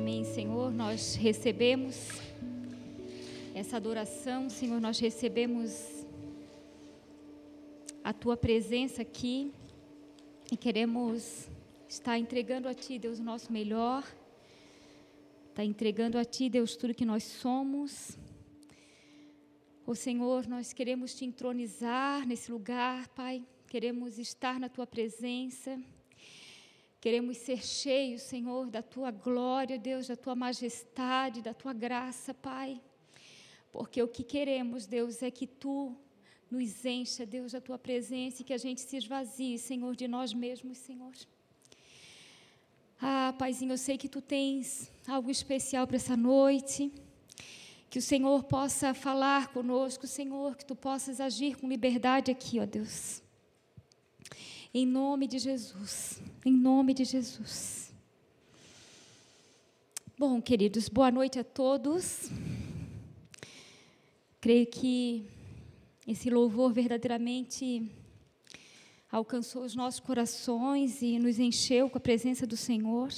Amém, 0.00 0.24
Senhor. 0.24 0.72
Nós 0.72 1.14
recebemos 1.14 2.08
essa 3.54 3.76
adoração, 3.76 4.48
Senhor. 4.48 4.80
Nós 4.80 4.98
recebemos 4.98 6.06
a 8.02 8.10
tua 8.10 8.34
presença 8.34 9.02
aqui 9.02 9.52
e 10.50 10.56
queremos 10.56 11.46
estar 11.86 12.18
entregando 12.18 12.66
a 12.66 12.72
ti, 12.72 12.98
Deus, 12.98 13.18
o 13.18 13.22
nosso 13.22 13.52
melhor. 13.52 14.02
Está 15.50 15.66
entregando 15.66 16.16
a 16.16 16.24
ti, 16.24 16.48
Deus, 16.48 16.76
tudo 16.76 16.94
que 16.94 17.04
nós 17.04 17.22
somos. 17.22 18.16
O 19.86 19.94
Senhor, 19.94 20.46
nós 20.48 20.72
queremos 20.72 21.14
te 21.14 21.26
entronizar 21.26 22.26
nesse 22.26 22.50
lugar, 22.50 23.06
Pai. 23.08 23.44
Queremos 23.66 24.18
estar 24.18 24.58
na 24.58 24.70
tua 24.70 24.86
presença. 24.86 25.78
Queremos 27.00 27.38
ser 27.38 27.64
cheios, 27.64 28.20
Senhor, 28.22 28.66
da 28.66 28.82
tua 28.82 29.10
glória, 29.10 29.78
Deus, 29.78 30.06
da 30.06 30.16
tua 30.16 30.34
majestade, 30.34 31.40
da 31.40 31.54
tua 31.54 31.72
graça, 31.72 32.34
Pai. 32.34 32.78
Porque 33.72 34.02
o 34.02 34.08
que 34.08 34.22
queremos, 34.22 34.84
Deus, 34.86 35.22
é 35.22 35.30
que 35.30 35.46
tu 35.46 35.96
nos 36.50 36.84
encha, 36.84 37.24
Deus, 37.24 37.52
da 37.52 37.60
tua 37.60 37.78
presença 37.78 38.42
e 38.42 38.44
que 38.44 38.52
a 38.52 38.58
gente 38.58 38.82
se 38.82 38.96
esvazie, 38.98 39.56
Senhor, 39.58 39.96
de 39.96 40.06
nós 40.06 40.34
mesmos, 40.34 40.76
Senhor. 40.76 41.12
Ah, 43.00 43.34
Paizinho, 43.38 43.72
eu 43.72 43.78
sei 43.78 43.96
que 43.96 44.08
tu 44.08 44.20
tens 44.20 44.92
algo 45.06 45.30
especial 45.30 45.86
para 45.86 45.96
essa 45.96 46.16
noite. 46.16 46.92
Que 47.88 47.98
o 47.98 48.02
Senhor 48.02 48.44
possa 48.44 48.92
falar 48.92 49.48
conosco, 49.48 50.06
Senhor, 50.06 50.54
que 50.54 50.66
tu 50.66 50.76
possas 50.76 51.18
agir 51.18 51.56
com 51.56 51.66
liberdade 51.66 52.30
aqui, 52.30 52.60
ó 52.60 52.66
Deus. 52.66 53.22
Em 54.72 54.86
nome 54.86 55.26
de 55.26 55.40
Jesus. 55.40 56.22
Em 56.44 56.52
nome 56.52 56.94
de 56.94 57.04
Jesus. 57.04 57.92
Bom, 60.16 60.40
queridos, 60.40 60.88
boa 60.88 61.10
noite 61.10 61.40
a 61.40 61.44
todos. 61.44 62.30
Creio 64.40 64.68
que 64.68 65.26
esse 66.06 66.30
louvor 66.30 66.72
verdadeiramente 66.72 67.90
alcançou 69.10 69.64
os 69.64 69.74
nossos 69.74 69.98
corações 69.98 71.02
e 71.02 71.18
nos 71.18 71.40
encheu 71.40 71.90
com 71.90 71.98
a 71.98 72.00
presença 72.00 72.46
do 72.46 72.56
Senhor. 72.56 73.12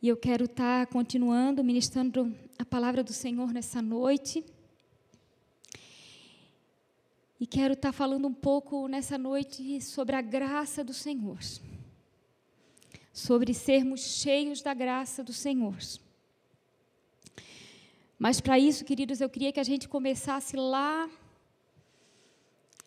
E 0.00 0.06
eu 0.06 0.16
quero 0.16 0.44
estar 0.44 0.86
continuando 0.86 1.64
ministrando 1.64 2.32
a 2.56 2.64
palavra 2.64 3.02
do 3.02 3.12
Senhor 3.12 3.52
nessa 3.52 3.82
noite. 3.82 4.44
E 7.40 7.46
quero 7.46 7.74
estar 7.74 7.92
falando 7.92 8.26
um 8.26 8.34
pouco 8.34 8.88
nessa 8.88 9.16
noite 9.16 9.80
sobre 9.80 10.16
a 10.16 10.20
graça 10.20 10.82
do 10.82 10.92
Senhor. 10.92 11.38
Sobre 13.12 13.54
sermos 13.54 14.00
cheios 14.00 14.60
da 14.60 14.74
graça 14.74 15.22
do 15.22 15.32
Senhor. 15.32 15.76
Mas 18.18 18.40
para 18.40 18.58
isso, 18.58 18.84
queridos, 18.84 19.20
eu 19.20 19.30
queria 19.30 19.52
que 19.52 19.60
a 19.60 19.64
gente 19.64 19.88
começasse 19.88 20.56
lá 20.56 21.08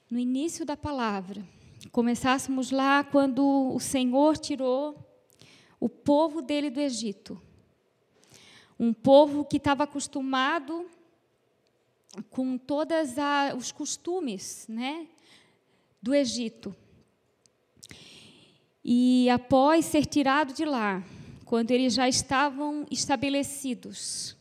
no 0.09 0.19
início 0.19 0.65
da 0.65 0.75
palavra. 0.75 1.41
Começássemos 1.89 2.71
lá 2.71 3.05
quando 3.05 3.73
o 3.73 3.79
Senhor 3.79 4.37
tirou 4.37 4.97
o 5.79 5.87
povo 5.87 6.41
dele 6.41 6.69
do 6.69 6.81
Egito. 6.81 7.41
Um 8.77 8.91
povo 8.91 9.45
que 9.45 9.55
estava 9.55 9.85
acostumado 9.85 10.85
com 12.29 12.57
todos 12.57 13.11
os 13.57 13.71
costumes 13.71 14.65
né, 14.67 15.07
do 16.01 16.13
Egito. 16.13 16.75
E 18.83 19.29
após 19.29 19.85
ser 19.85 20.05
tirado 20.05 20.53
de 20.53 20.65
lá, 20.65 21.03
quando 21.45 21.71
eles 21.71 21.93
já 21.93 22.09
estavam 22.09 22.85
estabelecidos, 22.89 24.35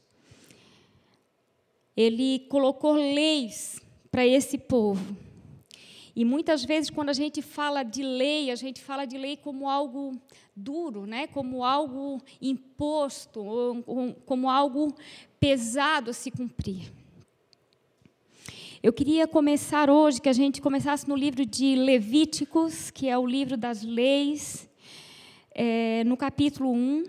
ele 1.97 2.41
colocou 2.49 2.93
leis 2.93 3.81
para 4.11 4.27
esse 4.27 4.57
povo. 4.57 5.17
E 6.17 6.25
muitas 6.25 6.65
vezes, 6.65 6.91
quando 6.91 7.11
a 7.11 7.15
gente 7.15 7.41
fala 7.41 7.83
de 7.83 8.03
lei, 8.03 8.51
a 8.51 8.57
gente 8.57 8.81
fala 8.81 9.05
de 9.05 9.17
lei 9.17 9.37
como 9.37 9.69
algo 9.69 10.21
duro, 10.57 11.07
né? 11.07 11.27
como 11.27 11.65
algo 11.65 12.21
imposto, 12.41 13.43
como 14.27 14.51
algo 14.51 14.95
pesado 15.39 16.11
a 16.11 16.15
se 16.15 16.31
cumprir. 16.31 17.00
Eu 18.83 18.95
queria 18.95 19.29
começar 19.29 19.91
hoje, 19.91 20.23
que 20.23 20.29
a 20.31 20.33
gente 20.33 20.63
começasse 20.63 21.07
no 21.07 21.15
livro 21.15 21.45
de 21.45 21.77
Levíticos, 21.77 22.91
que 22.91 23.11
é 23.11 23.19
o 23.19 23.27
livro 23.27 23.55
das 23.55 23.83
leis, 23.83 24.67
é, 25.55 26.03
no 26.05 26.17
capítulo 26.17 26.73
1. 26.73 27.05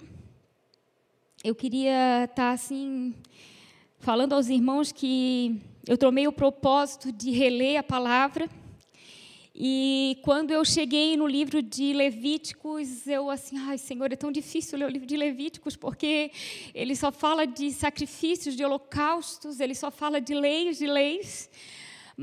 Eu 1.46 1.56
queria 1.56 2.26
estar 2.26 2.36
tá, 2.36 2.52
assim, 2.52 3.16
falando 4.00 4.34
aos 4.34 4.50
irmãos 4.50 4.92
que 4.92 5.62
eu 5.88 5.98
tomei 5.98 6.28
o 6.28 6.34
propósito 6.34 7.10
de 7.10 7.32
reler 7.32 7.80
a 7.80 7.84
palavra 7.84 8.50
e 9.54 10.18
quando 10.24 10.52
eu 10.52 10.64
cheguei 10.64 11.18
no 11.18 11.28
livro 11.28 11.62
de 11.62 11.92
Levíticos, 11.92 13.06
eu 13.06 13.30
assim, 13.30 13.58
ai, 13.58 13.78
Senhor, 13.78 14.12
é 14.12 14.16
tão 14.16 14.32
difícil 14.32 14.80
ler 14.80 14.86
o 14.86 14.90
livro 14.90 15.06
de 15.06 15.18
Levíticos, 15.18 15.76
porque 15.76 16.32
ele 16.74 16.96
só 16.96 17.12
fala 17.12 17.46
de 17.46 17.72
sacrifícios, 17.72 18.56
de 18.56 18.64
holocaustos, 18.64 19.60
ele 19.60 19.76
só 19.76 19.92
fala 19.92 20.22
de 20.22 20.34
leis, 20.34 20.78
de 20.78 20.88
leis. 20.88 21.50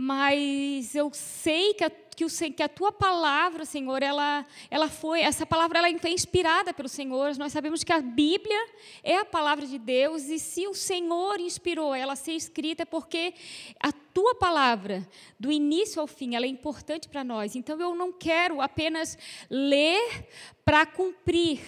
Mas 0.00 0.94
eu 0.94 1.10
sei 1.12 1.75
que 1.75 1.82
a 1.82 1.91
que, 2.19 2.25
o, 2.25 2.53
que 2.53 2.62
a 2.64 2.69
tua 2.69 2.91
palavra, 2.91 3.64
Senhor, 3.64 4.03
ela, 4.03 4.44
ela 4.69 4.88
foi, 4.88 5.20
essa 5.20 5.47
palavra 5.47 5.78
ela 5.78 5.98
foi 6.00 6.10
inspirada 6.10 6.75
pelo 6.75 6.88
Senhor. 6.88 7.36
Nós 7.36 7.53
sabemos 7.53 7.84
que 7.84 7.92
a 7.92 8.00
Bíblia 8.00 8.58
é 9.04 9.19
a 9.19 9.25
palavra 9.25 9.64
de 9.64 9.78
Deus 9.78 10.25
e 10.25 10.41
se 10.41 10.66
o 10.66 10.75
Senhor 10.75 11.38
inspirou 11.38 11.94
ela 11.94 12.14
a 12.14 12.16
ser 12.16 12.32
escrita 12.32 12.82
é 12.82 12.84
porque 12.84 13.34
a 13.78 13.92
tua 13.92 14.34
palavra, 14.34 15.06
do 15.38 15.53
início 15.53 16.00
ao 16.00 16.08
fim, 16.08 16.34
ela 16.34 16.44
é 16.44 16.48
importante 16.48 17.08
para 17.08 17.22
nós. 17.22 17.54
Então 17.54 17.81
eu 17.81 17.94
não 17.94 18.12
quero 18.12 18.60
apenas 18.60 19.16
ler 19.48 20.28
para 20.64 20.84
cumprir, 20.87 21.60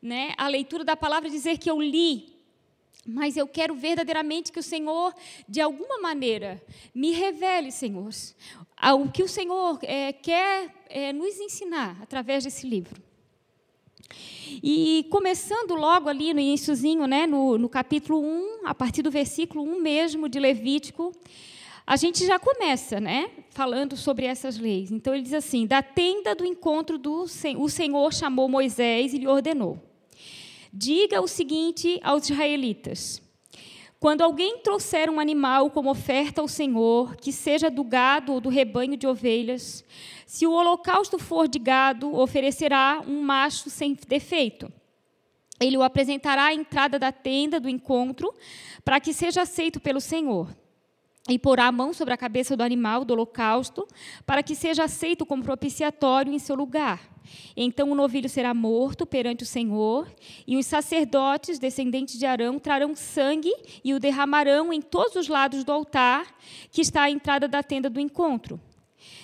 né, 0.00 0.34
a 0.38 0.46
leitura 0.46 0.84
da 0.84 0.96
palavra 0.96 1.28
dizer 1.28 1.58
que 1.58 1.68
eu 1.68 1.80
li, 1.80 2.35
mas 3.06 3.36
eu 3.36 3.46
quero 3.46 3.74
verdadeiramente 3.74 4.50
que 4.50 4.58
o 4.58 4.62
Senhor, 4.62 5.14
de 5.48 5.60
alguma 5.60 5.98
maneira, 6.00 6.62
me 6.94 7.12
revele, 7.12 7.70
Senhor, 7.70 8.10
o 8.94 9.08
que 9.10 9.22
o 9.22 9.28
Senhor 9.28 9.78
é, 9.82 10.12
quer 10.12 10.74
é, 10.88 11.12
nos 11.12 11.38
ensinar 11.38 11.98
através 12.02 12.44
desse 12.44 12.66
livro. 12.66 13.00
E 14.62 15.06
começando 15.10 15.74
logo 15.74 16.08
ali 16.08 16.32
no 16.32 16.40
iníciozinho, 16.40 17.06
né, 17.06 17.26
no, 17.26 17.58
no 17.58 17.68
capítulo 17.68 18.20
1, 18.20 18.66
a 18.66 18.74
partir 18.74 19.02
do 19.02 19.10
versículo 19.10 19.62
1 19.64 19.80
mesmo 19.80 20.28
de 20.28 20.38
Levítico, 20.38 21.12
a 21.86 21.96
gente 21.96 22.26
já 22.26 22.38
começa, 22.38 23.00
né, 23.00 23.30
falando 23.50 23.96
sobre 23.96 24.26
essas 24.26 24.58
leis. 24.58 24.90
Então 24.90 25.14
ele 25.14 25.22
diz 25.22 25.34
assim: 25.34 25.66
da 25.66 25.82
tenda 25.82 26.34
do 26.34 26.44
encontro 26.44 26.98
do 26.98 27.26
o 27.58 27.68
Senhor 27.68 28.12
chamou 28.12 28.48
Moisés 28.48 29.14
e 29.14 29.18
lhe 29.18 29.28
ordenou: 29.28 29.80
Diga 30.72 31.20
o 31.20 31.28
seguinte 31.28 32.00
aos 32.02 32.28
israelitas: 32.28 33.22
quando 33.98 34.22
alguém 34.22 34.58
trouxer 34.58 35.08
um 35.08 35.20
animal 35.20 35.70
como 35.70 35.90
oferta 35.90 36.40
ao 36.40 36.48
Senhor, 36.48 37.16
que 37.16 37.32
seja 37.32 37.70
do 37.70 37.82
gado 37.82 38.32
ou 38.32 38.40
do 38.40 38.48
rebanho 38.48 38.96
de 38.96 39.06
ovelhas, 39.06 39.84
se 40.26 40.46
o 40.46 40.52
holocausto 40.52 41.18
for 41.18 41.48
de 41.48 41.58
gado, 41.58 42.14
oferecerá 42.14 43.02
um 43.06 43.22
macho 43.22 43.70
sem 43.70 43.96
defeito. 44.06 44.72
Ele 45.58 45.78
o 45.78 45.82
apresentará 45.82 46.46
à 46.46 46.54
entrada 46.54 46.98
da 46.98 47.10
tenda 47.10 47.58
do 47.58 47.68
encontro, 47.68 48.34
para 48.84 49.00
que 49.00 49.12
seja 49.14 49.42
aceito 49.42 49.80
pelo 49.80 50.00
Senhor 50.00 50.48
e 51.28 51.38
porá 51.38 51.66
a 51.66 51.72
mão 51.72 51.92
sobre 51.92 52.14
a 52.14 52.16
cabeça 52.16 52.56
do 52.56 52.62
animal 52.62 53.04
do 53.04 53.12
holocausto, 53.12 53.86
para 54.24 54.42
que 54.42 54.54
seja 54.54 54.84
aceito 54.84 55.26
como 55.26 55.42
propiciatório 55.42 56.32
em 56.32 56.38
seu 56.38 56.54
lugar. 56.54 57.00
Então 57.56 57.90
o 57.90 57.94
novilho 57.94 58.28
será 58.28 58.54
morto 58.54 59.04
perante 59.04 59.42
o 59.42 59.46
Senhor, 59.46 60.08
e 60.46 60.56
os 60.56 60.66
sacerdotes, 60.66 61.58
descendentes 61.58 62.18
de 62.18 62.26
Arão, 62.26 62.58
trarão 62.58 62.94
sangue 62.94 63.52
e 63.84 63.92
o 63.92 63.98
derramarão 63.98 64.72
em 64.72 64.80
todos 64.80 65.16
os 65.16 65.28
lados 65.28 65.64
do 65.64 65.72
altar 65.72 66.26
que 66.70 66.80
está 66.80 67.02
à 67.02 67.10
entrada 67.10 67.48
da 67.48 67.62
tenda 67.62 67.90
do 67.90 67.98
encontro. 67.98 68.60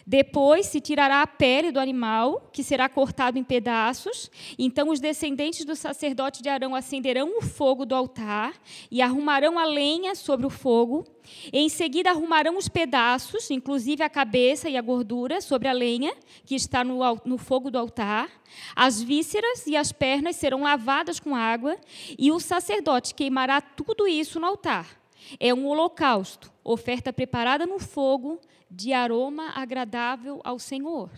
Depois 0.07 0.67
se 0.67 0.81
tirará 0.81 1.23
a 1.23 1.27
pele 1.27 1.71
do 1.71 1.81
animal, 1.81 2.49
que 2.53 2.63
será 2.63 2.89
cortado 2.89 3.39
em 3.39 3.45
pedaços. 3.45 4.31
Então 4.59 4.89
os 4.89 5.01
descendentes 5.01 5.65
do 5.65 5.77
sacerdote 5.77 6.43
de 6.43 6.49
Arão 6.49 6.75
acenderão 6.75 7.39
o 7.39 7.43
fogo 7.43 7.87
do 7.87 7.95
altar 7.95 8.55
e 8.91 9.01
arrumarão 9.01 9.59
a 9.59 9.65
lenha 9.65 10.15
sobre 10.15 10.47
o 10.47 10.51
fogo. 10.51 11.05
Em 11.53 11.69
seguida 11.69 12.11
arrumarão 12.11 12.57
os 12.57 12.69
pedaços, 12.69 13.51
inclusive 13.51 14.03
a 14.03 14.11
cabeça 14.11 14.69
e 14.69 14.77
a 14.77 14.83
gordura, 14.83 15.41
sobre 15.41 15.69
a 15.69 15.73
lenha 15.73 16.15
que 16.45 16.55
está 16.55 16.83
no, 16.83 17.01
no 17.25 17.39
fogo 17.39 17.71
do 17.71 17.79
altar. 17.79 18.29
As 18.75 19.01
vísceras 19.01 19.67
e 19.67 19.77
as 19.77 19.93
pernas 19.93 20.37
serão 20.37 20.63
lavadas 20.63 21.21
com 21.21 21.35
água 21.35 21.77
e 22.19 22.33
o 22.33 22.41
sacerdote 22.41 23.15
queimará 23.15 23.61
tudo 23.61 24.07
isso 24.07 24.41
no 24.41 24.47
altar. 24.47 25.01
É 25.39 25.55
um 25.55 25.67
holocausto, 25.67 26.53
oferta 26.65 27.13
preparada 27.13 27.65
no 27.65 27.79
fogo 27.79 28.41
de 28.75 28.93
aroma 28.93 29.51
agradável 29.55 30.41
ao 30.43 30.59
Senhor. 30.59 31.11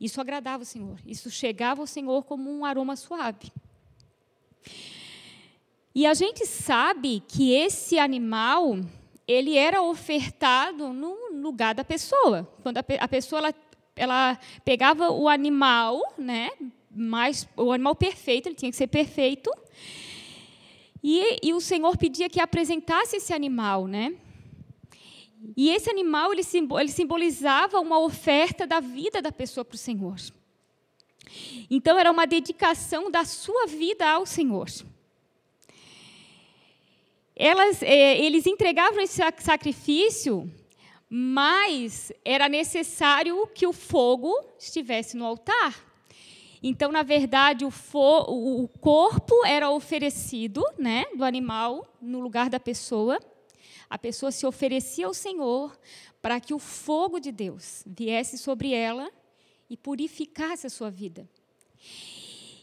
Isso 0.00 0.20
agradava 0.20 0.64
o 0.64 0.66
Senhor. 0.66 0.98
Isso 1.06 1.30
chegava 1.30 1.80
ao 1.80 1.86
Senhor 1.86 2.24
como 2.24 2.50
um 2.50 2.64
aroma 2.64 2.96
suave. 2.96 3.52
E 5.94 6.04
a 6.04 6.12
gente 6.12 6.44
sabe 6.44 7.22
que 7.26 7.52
esse 7.52 7.98
animal 7.98 8.78
ele 9.26 9.56
era 9.56 9.80
ofertado 9.82 10.92
no 10.92 11.32
lugar 11.32 11.74
da 11.74 11.84
pessoa. 11.84 12.46
Quando 12.62 12.78
a, 12.78 13.08
pessoa 13.08 13.38
ela, 13.38 13.54
ela, 13.96 14.38
pegava 14.64 15.10
o 15.10 15.28
animal, 15.28 16.00
né, 16.18 16.50
mais 16.90 17.48
o 17.56 17.72
animal 17.72 17.94
perfeito, 17.94 18.48
ele 18.48 18.54
tinha 18.54 18.70
que 18.70 18.76
ser 18.76 18.88
perfeito, 18.88 19.50
e, 21.02 21.48
e 21.48 21.54
o 21.54 21.60
Senhor 21.60 21.96
pedia 21.96 22.28
que 22.28 22.40
apresentasse 22.40 23.16
esse 23.16 23.32
animal, 23.32 23.86
né? 23.86 24.14
E 25.54 25.68
esse 25.68 25.90
animal 25.90 26.32
ele, 26.32 26.42
simbolizava 26.88 27.78
uma 27.80 27.98
oferta 27.98 28.66
da 28.66 28.80
vida 28.80 29.20
da 29.20 29.30
pessoa 29.30 29.64
para 29.64 29.74
o 29.74 29.78
Senhor. 29.78 30.16
Então 31.70 31.98
era 31.98 32.10
uma 32.10 32.26
dedicação 32.26 33.10
da 33.10 33.24
sua 33.24 33.66
vida 33.66 34.08
ao 34.08 34.24
Senhor. 34.24 34.68
Elas, 37.34 37.82
é, 37.82 38.18
eles 38.18 38.46
entregavam 38.46 39.00
esse 39.00 39.20
sacrifício, 39.40 40.50
mas 41.08 42.10
era 42.24 42.48
necessário 42.48 43.46
que 43.48 43.66
o 43.66 43.72
fogo 43.72 44.32
estivesse 44.58 45.16
no 45.16 45.26
altar. 45.26 45.84
Então, 46.62 46.90
na 46.90 47.02
verdade, 47.02 47.64
o, 47.64 47.72
o 47.94 48.68
corpo 48.80 49.44
era 49.44 49.70
oferecido, 49.70 50.64
né, 50.78 51.04
do 51.14 51.24
animal 51.24 51.86
no 52.00 52.20
lugar 52.20 52.48
da 52.48 52.58
pessoa. 52.58 53.20
A 53.88 53.98
pessoa 53.98 54.32
se 54.32 54.46
oferecia 54.46 55.06
ao 55.06 55.14
Senhor 55.14 55.78
para 56.20 56.40
que 56.40 56.52
o 56.52 56.58
fogo 56.58 57.20
de 57.20 57.30
Deus 57.30 57.82
viesse 57.86 58.36
sobre 58.36 58.72
ela 58.72 59.10
e 59.70 59.76
purificasse 59.76 60.66
a 60.66 60.70
sua 60.70 60.90
vida. 60.90 61.28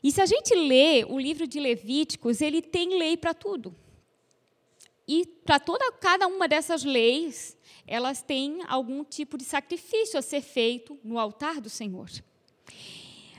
E 0.04 0.12
se 0.12 0.22
a 0.22 0.26
gente 0.26 0.54
lê 0.54 1.06
o 1.06 1.18
livro 1.18 1.48
de 1.48 1.60
Levíticos, 1.60 2.42
ele 2.42 2.62
tem 2.62 2.98
lei 2.98 3.16
para 3.16 3.34
tudo. 3.34 3.74
E 5.08 5.26
para 5.26 5.60
toda 5.60 5.92
cada 5.94 6.28
uma 6.28 6.48
dessas 6.48 6.84
leis, 6.84 7.58
elas 7.88 8.22
têm 8.22 8.62
algum 8.68 9.04
tipo 9.04 9.38
de 9.38 9.44
sacrifício 9.44 10.18
a 10.18 10.22
ser 10.22 10.42
feito 10.42 11.00
no 11.04 11.20
altar 11.20 11.62
do 11.62 11.70
Senhor. 11.70 12.10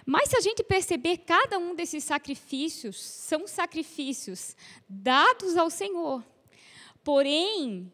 Mas 0.06 0.28
se 0.30 0.36
a 0.36 0.40
gente 0.40 0.62
perceber, 0.62 1.18
cada 1.18 1.58
um 1.58 1.74
desses 1.74 2.04
sacrifícios 2.04 3.00
são 3.00 3.46
sacrifícios 3.46 4.54
dados 4.86 5.56
ao 5.56 5.70
Senhor. 5.70 6.22
Porém, 7.04 7.92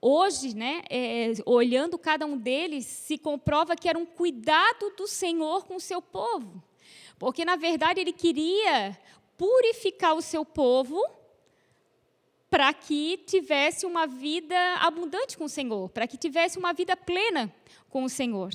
hoje, 0.00 0.56
né, 0.56 0.82
é, 0.88 1.32
olhando 1.44 1.98
cada 1.98 2.24
um 2.24 2.36
deles, 2.36 2.86
se 2.86 3.18
comprova 3.18 3.76
que 3.76 3.88
era 3.88 3.98
um 3.98 4.06
cuidado 4.06 4.90
do 4.96 5.06
Senhor 5.06 5.66
com 5.66 5.76
o 5.76 5.80
seu 5.80 6.00
povo. 6.00 6.62
Porque, 7.18 7.44
na 7.44 7.54
verdade, 7.54 8.00
ele 8.00 8.12
queria 8.12 8.98
purificar 9.36 10.14
o 10.14 10.22
seu 10.22 10.44
povo 10.44 10.98
para 12.48 12.72
que 12.72 13.18
tivesse 13.26 13.86
uma 13.86 14.06
vida 14.06 14.56
abundante 14.80 15.36
com 15.36 15.44
o 15.44 15.48
Senhor, 15.48 15.88
para 15.90 16.08
que 16.08 16.16
tivesse 16.16 16.58
uma 16.58 16.72
vida 16.72 16.96
plena 16.96 17.54
com 17.88 18.02
o 18.02 18.08
Senhor. 18.08 18.50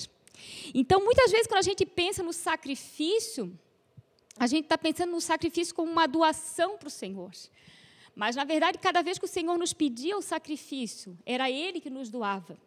Então, 0.73 1.03
muitas 1.03 1.31
vezes, 1.31 1.47
quando 1.47 1.59
a 1.59 1.61
gente 1.61 1.85
pensa 1.85 2.21
no 2.21 2.33
sacrifício, 2.33 3.57
a 4.37 4.47
gente 4.47 4.65
está 4.65 4.77
pensando 4.77 5.11
no 5.11 5.21
sacrifício 5.21 5.73
como 5.73 5.89
uma 5.89 6.07
doação 6.07 6.77
para 6.77 6.87
o 6.87 6.91
Senhor. 6.91 7.31
Mas, 8.15 8.35
na 8.35 8.45
verdade, 8.45 8.77
cada 8.77 9.01
vez 9.01 9.19
que 9.19 9.25
o 9.25 9.27
Senhor 9.27 9.57
nos 9.57 9.73
pedia 9.73 10.17
o 10.17 10.21
sacrifício, 10.21 11.17
era 11.25 11.51
Ele 11.51 11.81
que 11.81 11.89
nos 11.89 12.09
doava. 12.09 12.57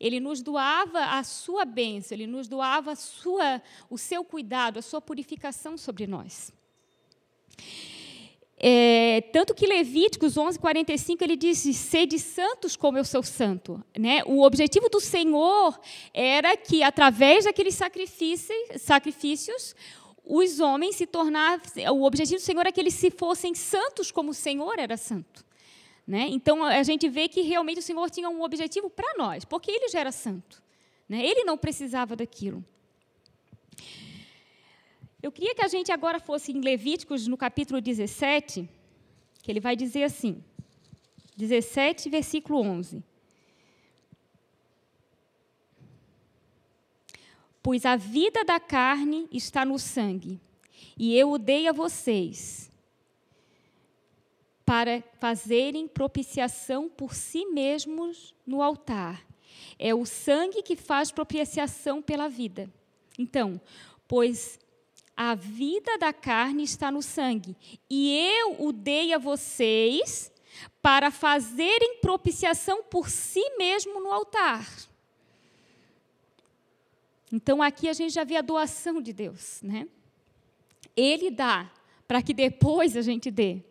Ele 0.00 0.18
nos 0.18 0.40
doava 0.40 1.04
a 1.04 1.22
sua 1.22 1.64
bênção, 1.64 2.16
Ele 2.16 2.26
nos 2.26 2.48
doava 2.48 2.96
sua, 2.96 3.62
o 3.90 3.98
seu 3.98 4.24
cuidado, 4.24 4.78
a 4.78 4.82
sua 4.82 5.00
purificação 5.00 5.76
sobre 5.76 6.06
nós. 6.06 6.52
É, 8.64 9.22
tanto 9.32 9.54
que 9.54 9.66
Levíticos 9.66 10.36
11, 10.36 10.56
45, 10.56 11.24
ele 11.24 11.34
diz: 11.34 11.58
sede 11.58 12.16
santos 12.16 12.76
como 12.76 12.96
eu 12.96 13.04
sou 13.04 13.20
santo. 13.20 13.82
Né? 13.98 14.22
O 14.24 14.42
objetivo 14.42 14.88
do 14.88 15.00
Senhor 15.00 15.78
era 16.14 16.56
que, 16.56 16.80
através 16.80 17.44
daqueles 17.44 17.74
sacrifícios, 17.74 18.56
sacrifícios 18.80 19.74
os 20.34 20.60
homens 20.60 20.96
se 20.96 21.06
tornassem. 21.06 21.86
O 21.90 22.04
objetivo 22.04 22.40
do 22.40 22.42
Senhor 22.42 22.66
é 22.66 22.72
que 22.72 22.80
eles 22.80 22.94
se 22.94 23.10
fossem 23.10 23.54
santos 23.54 24.10
como 24.10 24.30
o 24.30 24.34
Senhor 24.34 24.78
era 24.78 24.96
santo. 24.96 25.44
Né? 26.06 26.26
Então, 26.30 26.64
a 26.64 26.82
gente 26.82 27.06
vê 27.06 27.28
que 27.28 27.42
realmente 27.42 27.80
o 27.80 27.82
Senhor 27.82 28.08
tinha 28.10 28.30
um 28.30 28.42
objetivo 28.42 28.88
para 28.88 29.12
nós, 29.18 29.44
porque 29.44 29.70
ele 29.70 29.90
já 29.90 30.00
era 30.00 30.10
santo. 30.10 30.62
Né? 31.06 31.22
Ele 31.22 31.44
não 31.44 31.58
precisava 31.58 32.16
daquilo. 32.16 32.64
Eu 35.22 35.30
queria 35.30 35.54
que 35.54 35.62
a 35.62 35.68
gente 35.68 35.92
agora 35.92 36.18
fosse 36.18 36.50
em 36.50 36.62
Levíticos, 36.62 37.26
no 37.26 37.36
capítulo 37.36 37.78
17, 37.78 38.66
que 39.42 39.52
ele 39.52 39.60
vai 39.60 39.76
dizer 39.76 40.04
assim, 40.04 40.42
17, 41.36 42.08
versículo 42.08 42.58
11. 42.58 43.04
Pois 47.62 47.86
a 47.86 47.94
vida 47.96 48.44
da 48.44 48.58
carne 48.58 49.28
está 49.30 49.64
no 49.64 49.78
sangue, 49.78 50.40
e 50.98 51.16
eu 51.16 51.30
o 51.30 51.38
dei 51.38 51.68
a 51.68 51.72
vocês, 51.72 52.70
para 54.64 55.02
fazerem 55.20 55.86
propiciação 55.86 56.88
por 56.88 57.14
si 57.14 57.46
mesmos 57.46 58.34
no 58.46 58.62
altar. 58.62 59.24
É 59.78 59.94
o 59.94 60.04
sangue 60.04 60.62
que 60.62 60.76
faz 60.76 61.10
propiciação 61.10 62.00
pela 62.00 62.28
vida. 62.28 62.72
Então, 63.18 63.60
pois 64.08 64.58
a 65.16 65.34
vida 65.34 65.98
da 65.98 66.12
carne 66.12 66.64
está 66.64 66.90
no 66.90 67.02
sangue, 67.02 67.56
e 67.88 68.16
eu 68.16 68.66
o 68.66 68.72
dei 68.72 69.12
a 69.12 69.18
vocês 69.18 70.32
para 70.80 71.10
fazerem 71.10 71.98
propiciação 72.00 72.82
por 72.82 73.08
si 73.08 73.56
mesmo 73.56 74.00
no 74.00 74.10
altar. 74.10 74.66
Então 77.32 77.62
aqui 77.62 77.88
a 77.88 77.94
gente 77.94 78.12
já 78.12 78.24
vê 78.24 78.36
a 78.36 78.42
doação 78.42 79.00
de 79.00 79.12
Deus, 79.12 79.60
né? 79.62 79.88
Ele 80.94 81.30
dá 81.30 81.70
para 82.06 82.20
que 82.20 82.34
depois 82.34 82.94
a 82.94 83.00
gente 83.00 83.30
dê. 83.30 83.62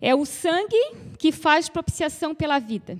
É 0.00 0.14
o 0.14 0.24
sangue 0.24 0.80
que 1.18 1.30
faz 1.30 1.68
propiciação 1.68 2.34
pela 2.34 2.58
vida. 2.58 2.98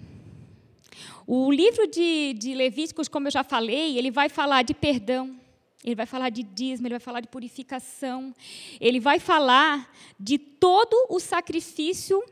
O 1.27 1.51
livro 1.51 1.87
de, 1.87 2.35
de 2.35 2.55
Levíticos, 2.55 3.09
como 3.09 3.29
eu 3.29 3.33
já 3.33 3.43
falei, 3.43 3.97
ele 3.97 4.11
vai 4.11 4.29
falar 4.29 4.63
de 4.63 4.75
perdão, 4.75 5.41
ele 5.83 5.95
vai 5.95 6.05
falar 6.05 6.29
de 6.29 6.43
dízimo, 6.43 6.87
ele 6.87 6.95
vai 6.95 7.01
falar 7.01 7.21
de 7.21 7.29
purificação, 7.29 8.35
ele 8.79 9.01
vai 9.01 9.19
falar 9.19 9.91
de 10.21 10.37
todo 10.37 11.07
o 11.09 11.19
sacrifício 11.19 12.23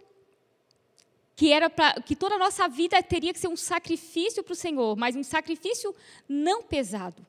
que 1.42 1.52
era 1.52 1.68
para 1.68 2.00
que 2.00 2.14
toda 2.14 2.37
a 2.37 2.38
nossa 2.38 2.68
vida 2.68 3.02
teria 3.02 3.32
que 3.32 3.40
ser 3.40 3.49
um 3.49 3.56
sacrifício 3.56 4.44
para 4.44 4.52
o 4.52 4.54
Senhor, 4.54 4.96
mas 4.96 5.16
um 5.16 5.25
sacrifício 5.25 5.92
não 6.28 6.62
pesado, 6.62 7.26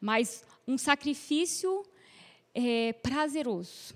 mas 0.00 0.44
um 0.68 0.78
sacrifício 0.78 1.84
é, 2.54 2.92
prazeroso. 2.92 3.92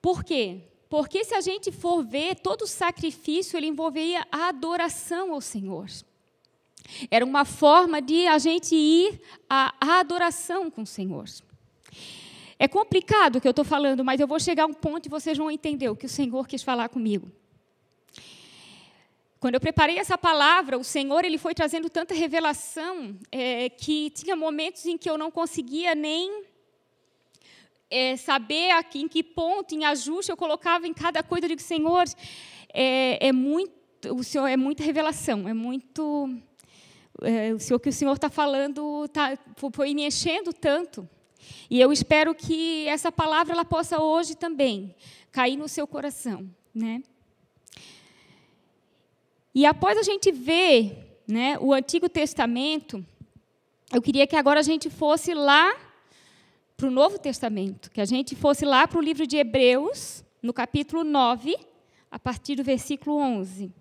Por 0.00 0.24
quê? 0.24 0.62
Porque 0.88 1.22
se 1.22 1.34
a 1.34 1.42
gente 1.42 1.70
for 1.70 2.02
ver, 2.02 2.36
todo 2.36 2.66
sacrifício 2.66 3.58
ele 3.58 3.66
envolveria 3.66 4.26
a 4.32 4.48
adoração 4.48 5.30
ao 5.30 5.42
Senhor. 5.42 5.86
Era 7.10 7.26
uma 7.26 7.44
forma 7.44 8.00
de 8.00 8.26
a 8.26 8.38
gente 8.38 8.74
ir 8.74 9.20
à 9.50 9.70
adoração 10.00 10.70
com 10.70 10.80
o 10.80 10.86
Senhor. 10.86 11.26
É 12.58 12.66
complicado 12.66 13.36
o 13.36 13.40
que 13.42 13.46
eu 13.46 13.50
estou 13.50 13.66
falando, 13.66 14.02
mas 14.02 14.18
eu 14.18 14.26
vou 14.26 14.40
chegar 14.40 14.62
a 14.62 14.66
um 14.66 14.72
ponto 14.72 15.04
e 15.04 15.10
vocês 15.10 15.36
vão 15.36 15.50
entender 15.50 15.90
o 15.90 15.96
que 15.96 16.06
o 16.06 16.08
Senhor 16.08 16.48
quis 16.48 16.62
falar 16.62 16.88
comigo. 16.88 17.30
Quando 19.42 19.56
eu 19.56 19.60
preparei 19.60 19.98
essa 19.98 20.16
palavra, 20.16 20.78
o 20.78 20.84
Senhor 20.84 21.24
ele 21.24 21.36
foi 21.36 21.52
trazendo 21.52 21.90
tanta 21.90 22.14
revelação 22.14 23.18
é, 23.32 23.68
que 23.70 24.08
tinha 24.10 24.36
momentos 24.36 24.86
em 24.86 24.96
que 24.96 25.10
eu 25.10 25.18
não 25.18 25.32
conseguia 25.32 25.96
nem 25.96 26.44
é, 27.90 28.16
saber 28.16 28.70
aqui, 28.70 29.00
em 29.00 29.08
que 29.08 29.20
ponto, 29.20 29.74
em 29.74 29.84
ajuste 29.84 30.30
eu 30.30 30.36
colocava 30.36 30.86
em 30.86 30.94
cada 30.94 31.24
coisa. 31.24 31.46
Eu 31.46 31.48
digo, 31.48 31.60
Senhor, 31.60 32.04
é, 32.72 33.26
é 33.26 33.32
muito, 33.32 33.72
o 34.14 34.22
Senhor 34.22 34.46
é 34.46 34.56
muita 34.56 34.84
revelação, 34.84 35.48
é 35.48 35.52
muito 35.52 36.30
é, 37.20 37.52
o 37.52 37.58
Senhor 37.58 37.80
que 37.80 37.88
o 37.88 37.92
Senhor 37.92 38.12
está 38.12 38.30
falando 38.30 39.08
tá, 39.08 39.36
foi 39.72 39.92
me 39.92 40.06
enchendo 40.06 40.52
tanto. 40.52 41.08
E 41.68 41.80
eu 41.80 41.92
espero 41.92 42.32
que 42.32 42.86
essa 42.86 43.10
palavra 43.10 43.54
ela 43.54 43.64
possa 43.64 44.00
hoje 44.00 44.36
também 44.36 44.94
cair 45.32 45.56
no 45.56 45.66
seu 45.66 45.84
coração, 45.84 46.48
né? 46.72 47.02
E 49.54 49.66
após 49.66 49.98
a 49.98 50.02
gente 50.02 50.32
ver, 50.32 51.20
né, 51.28 51.58
o 51.60 51.72
Antigo 51.72 52.08
Testamento, 52.08 53.04
eu 53.92 54.00
queria 54.00 54.26
que 54.26 54.36
agora 54.36 54.60
a 54.60 54.62
gente 54.62 54.88
fosse 54.88 55.34
lá 55.34 55.76
para 56.76 56.86
o 56.86 56.90
Novo 56.90 57.18
Testamento, 57.18 57.90
que 57.90 58.00
a 58.00 58.04
gente 58.04 58.34
fosse 58.34 58.64
lá 58.64 58.88
para 58.88 58.98
o 58.98 59.02
livro 59.02 59.26
de 59.26 59.36
Hebreus, 59.36 60.24
no 60.42 60.52
capítulo 60.52 61.04
9, 61.04 61.54
a 62.10 62.18
partir 62.18 62.56
do 62.56 62.64
versículo 62.64 63.16
11. 63.16 63.72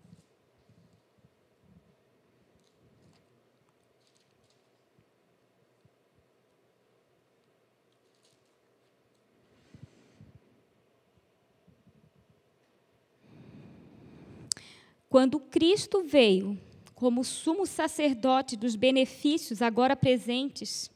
Quando 15.11 15.41
Cristo 15.41 16.05
veio 16.05 16.57
como 16.95 17.21
sumo 17.25 17.65
sacerdote 17.65 18.55
dos 18.55 18.77
benefícios 18.77 19.61
agora 19.61 19.93
presentes, 19.93 20.89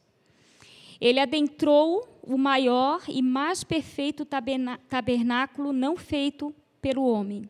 ele 1.02 1.20
adentrou 1.20 2.08
o 2.24 2.38
maior 2.38 3.04
e 3.10 3.22
mais 3.22 3.66
perfeito 3.66 4.24
tabernáculo 4.24 5.74
não 5.74 5.98
feito 5.98 6.56
pelo 6.82 7.06
homem, 7.06 7.50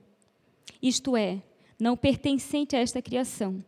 isto 0.82 1.16
é, 1.16 1.40
não 1.80 1.96
pertencente 1.96 2.76
a 2.76 2.80
esta 2.80 3.00
criação. 3.00 3.64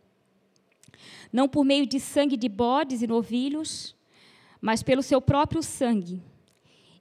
Não 1.32 1.48
por 1.48 1.64
meio 1.64 1.86
de 1.86 2.00
sangue 2.00 2.36
de 2.36 2.48
bodes 2.48 3.00
e 3.00 3.06
novilhos, 3.06 3.94
mas 4.60 4.82
pelo 4.82 5.04
seu 5.04 5.20
próprio 5.20 5.62
sangue. 5.62 6.20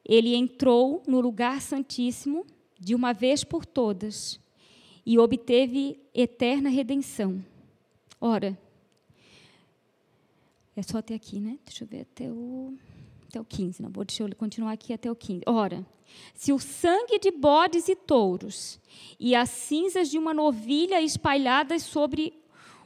Ele 0.06 0.36
entrou 0.36 1.02
no 1.08 1.20
lugar 1.20 1.60
santíssimo 1.60 2.46
de 2.80 2.94
uma 2.94 3.14
vez 3.14 3.44
por 3.44 3.66
todas 3.66 4.40
e 5.08 5.18
obteve 5.18 5.98
eterna 6.14 6.68
redenção. 6.68 7.42
Ora, 8.20 8.60
é 10.76 10.82
só 10.84 10.98
até 10.98 11.16
aqui, 11.16 11.40
né? 11.40 11.58
Deixa 11.64 11.86
eu 11.86 11.88
ver 11.88 12.02
até 12.02 12.30
o, 12.30 12.74
até 13.30 13.40
o 13.40 13.46
15. 13.46 13.82
Não, 13.82 13.90
deixa 13.90 14.24
eu 14.24 14.36
continuar 14.36 14.74
aqui 14.74 14.92
até 14.92 15.10
o 15.10 15.16
15. 15.16 15.44
Ora, 15.48 15.86
se 16.34 16.52
o 16.52 16.60
sangue 16.60 17.20
de 17.20 17.32
bodes 17.32 17.88
e 17.88 17.96
touros 17.96 18.82
e 19.18 19.34
as 19.34 19.50
cinzas 19.50 20.12
de 20.12 20.18
uma 20.18 20.34
novilha 20.34 21.02
espalhadas 21.02 21.84
sobre 21.84 22.34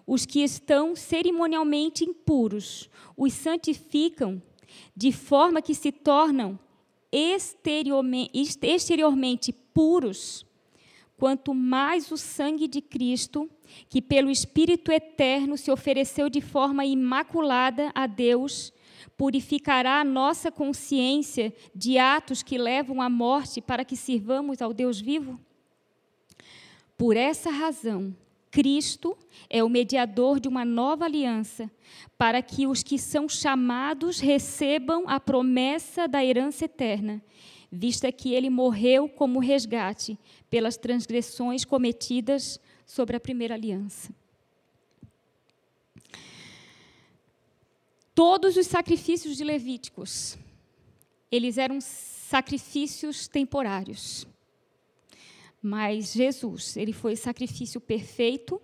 os 0.06 0.24
que 0.24 0.44
estão 0.44 0.96
cerimonialmente 0.96 2.04
impuros 2.04 2.88
os 3.18 3.34
santificam, 3.34 4.40
de 4.96 5.12
forma 5.12 5.60
que 5.60 5.74
se 5.74 5.92
tornam 5.92 6.60
exteriormente, 7.12 8.60
exteriormente 8.62 9.52
puros, 9.52 10.46
quanto 11.22 11.54
mais 11.54 12.10
o 12.10 12.18
sangue 12.18 12.68
de 12.68 12.82
Cristo, 12.82 13.48
que 13.88 14.02
pelo 14.02 14.32
Espírito 14.32 14.92
eterno 14.92 15.56
se 15.56 15.70
ofereceu 15.70 16.32
de 16.32 16.42
forma 16.42 16.84
imaculada 16.84 17.92
a 17.94 18.08
Deus, 18.08 18.74
purificará 19.16 20.02
a 20.02 20.04
nossa 20.04 20.52
consciência 20.52 21.54
de 21.76 22.00
atos 22.00 22.42
que 22.42 22.58
levam 22.58 23.00
à 23.00 23.08
morte 23.08 23.62
para 23.62 23.86
que 23.86 23.96
sirvamos 23.96 24.64
ao 24.64 24.74
Deus 24.74 25.00
vivo? 25.00 25.40
Por 26.98 27.16
essa 27.16 27.52
razão, 27.52 28.16
Cristo 28.50 29.16
é 29.48 29.64
o 29.64 29.70
mediador 29.70 30.40
de 30.40 30.48
uma 30.48 30.66
nova 30.66 31.06
aliança, 31.06 31.70
para 32.18 32.42
que 32.42 32.66
os 32.66 32.82
que 32.82 32.98
são 32.98 33.30
chamados 33.30 34.20
recebam 34.20 35.08
a 35.08 35.20
promessa 35.20 36.08
da 36.08 36.26
herança 36.26 36.66
eterna, 36.66 37.22
vista 37.72 38.12
que 38.12 38.34
ele 38.34 38.50
morreu 38.50 39.08
como 39.08 39.40
resgate 39.40 40.20
pelas 40.50 40.76
transgressões 40.76 41.64
cometidas 41.64 42.60
sobre 42.86 43.16
a 43.16 43.20
primeira 43.20 43.54
aliança. 43.54 44.14
Todos 48.14 48.58
os 48.58 48.68
sacrifícios 48.68 49.38
de 49.38 49.44
Levíticos, 49.44 50.38
eles 51.32 51.58
eram 51.58 51.80
sacrifícios 51.80 53.28
temporários. 53.28 54.28
Mas 55.62 56.12
Jesus, 56.12 56.76
ele 56.76 56.92
foi 56.92 57.16
sacrifício 57.16 57.80
perfeito, 57.80 58.62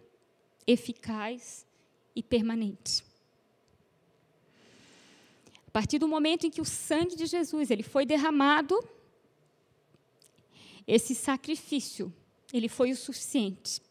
eficaz 0.66 1.66
e 2.14 2.22
permanente. 2.22 3.04
A 5.68 5.72
partir 5.72 6.00
do 6.00 6.08
momento 6.08 6.46
em 6.46 6.50
que 6.50 6.60
o 6.60 6.66
sangue 6.66 7.16
de 7.16 7.26
Jesus 7.26 7.72
ele 7.72 7.84
foi 7.84 8.06
derramado, 8.06 8.78
esse 10.88 11.14
sacrifício 11.14 12.14
ele 12.54 12.70
foi 12.70 12.92
o 12.92 12.96
suficiente. 12.96 13.82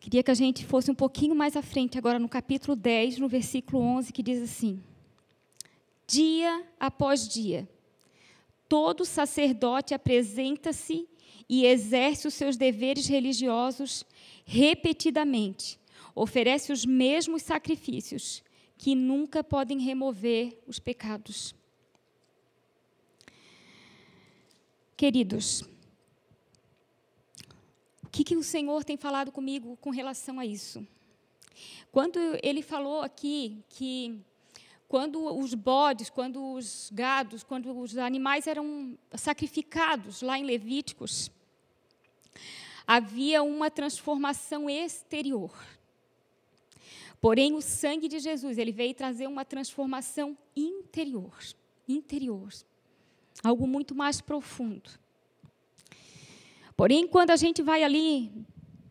Queria 0.00 0.22
que 0.22 0.30
a 0.30 0.34
gente 0.34 0.64
fosse 0.64 0.90
um 0.90 0.94
pouquinho 0.94 1.34
mais 1.34 1.54
à 1.54 1.62
frente 1.62 1.98
agora 1.98 2.18
no 2.18 2.28
capítulo 2.28 2.74
10, 2.74 3.18
no 3.18 3.28
versículo 3.28 3.80
11, 3.82 4.12
que 4.12 4.22
diz 4.22 4.42
assim: 4.42 4.82
Dia 6.06 6.66
após 6.80 7.28
dia, 7.28 7.68
todo 8.68 9.04
sacerdote 9.04 9.92
apresenta-se 9.94 11.06
e 11.48 11.66
exerce 11.66 12.26
os 12.26 12.34
seus 12.34 12.56
deveres 12.56 13.06
religiosos 13.06 14.04
repetidamente, 14.44 15.78
oferece 16.14 16.72
os 16.72 16.86
mesmos 16.86 17.42
sacrifícios 17.42 18.42
que 18.78 18.94
nunca 18.94 19.44
podem 19.44 19.78
remover 19.78 20.58
os 20.66 20.78
pecados. 20.78 21.57
Queridos, 24.98 25.62
o 28.02 28.08
que, 28.10 28.24
que 28.24 28.36
o 28.36 28.42
Senhor 28.42 28.82
tem 28.82 28.96
falado 28.96 29.30
comigo 29.30 29.76
com 29.80 29.90
relação 29.90 30.40
a 30.40 30.44
isso? 30.44 30.84
Quando 31.92 32.18
ele 32.42 32.62
falou 32.62 33.02
aqui 33.02 33.62
que 33.68 34.20
quando 34.88 35.24
os 35.38 35.54
bodes, 35.54 36.10
quando 36.10 36.52
os 36.52 36.90
gados, 36.92 37.44
quando 37.44 37.78
os 37.78 37.96
animais 37.96 38.48
eram 38.48 38.98
sacrificados 39.14 40.20
lá 40.20 40.36
em 40.36 40.42
Levíticos, 40.42 41.30
havia 42.84 43.40
uma 43.44 43.70
transformação 43.70 44.68
exterior. 44.68 45.56
Porém, 47.20 47.54
o 47.54 47.62
sangue 47.62 48.08
de 48.08 48.18
Jesus, 48.18 48.58
ele 48.58 48.72
veio 48.72 48.94
trazer 48.94 49.28
uma 49.28 49.44
transformação 49.44 50.36
interior, 50.56 51.38
interior. 51.86 52.52
Algo 53.42 53.66
muito 53.66 53.94
mais 53.94 54.20
profundo. 54.20 54.90
Porém, 56.76 57.06
quando 57.06 57.30
a 57.30 57.36
gente 57.36 57.62
vai 57.62 57.82
ali 57.82 58.30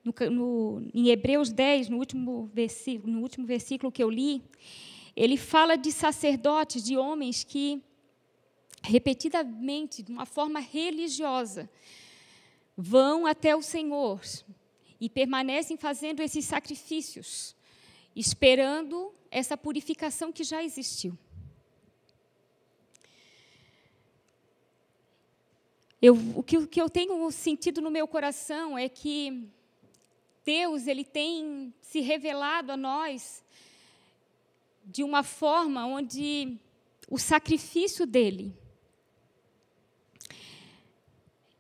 no, 0.04 0.14
no, 0.30 0.90
em 0.94 1.10
Hebreus 1.10 1.52
10, 1.52 1.90
no 1.90 1.98
último, 1.98 2.50
versículo, 2.54 3.14
no 3.14 3.22
último 3.22 3.46
versículo 3.46 3.92
que 3.92 4.04
eu 4.04 4.10
li, 4.10 4.42
ele 5.16 5.36
fala 5.36 5.76
de 5.76 5.92
sacerdotes, 5.92 6.84
de 6.84 6.98
homens 6.98 7.44
que, 7.44 7.82
repetidamente, 8.84 10.04
de 10.04 10.12
uma 10.12 10.26
forma 10.26 10.60
religiosa, 10.60 11.70
vão 12.76 13.26
até 13.26 13.56
o 13.56 13.62
Senhor 13.62 14.22
e 15.00 15.10
permanecem 15.10 15.78
fazendo 15.78 16.22
esses 16.22 16.46
sacrifícios, 16.46 17.56
esperando 18.16 19.12
essa 19.32 19.58
purificação 19.58 20.32
que 20.32 20.44
já 20.44 20.64
existiu. 20.64 21.18
Eu, 26.00 26.16
o, 26.36 26.44
que, 26.44 26.58
o 26.58 26.68
que 26.68 26.80
eu 26.80 26.90
tenho 26.90 27.32
sentido 27.32 27.82
no 27.82 27.90
meu 27.90 28.08
coração 28.08 28.78
é 28.78 28.88
que 28.88 29.48
Deus 30.46 30.86
ele 30.86 31.04
tem 31.04 31.74
se 31.82 32.02
revelado 32.02 32.72
a 32.72 32.78
nós 32.78 33.44
de 34.86 35.04
uma 35.04 35.24
forma 35.24 35.86
onde 35.86 36.56
o 37.10 37.18
sacrifício 37.18 38.06
dele 38.06 38.54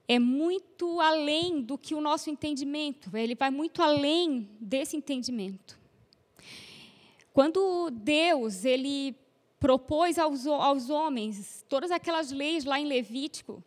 é 0.07 0.19
muito 0.19 1.01
além 1.01 1.59
do 1.59 1.77
que 1.77 1.95
o 1.95 1.99
nosso 1.99 2.29
entendimento, 2.29 3.15
ele 3.17 3.35
vai 3.35 3.49
muito 3.49 3.81
além 3.81 4.47
desse 4.59 4.95
entendimento. 4.95 5.77
Quando 7.33 7.89
Deus 7.89 8.63
ele 8.63 9.15
propôs 9.59 10.17
aos, 10.17 10.45
aos 10.45 10.89
homens 10.89 11.65
todas 11.67 11.91
aquelas 11.91 12.31
leis 12.31 12.63
lá 12.63 12.79
em 12.79 12.85
Levítico, 12.85 13.63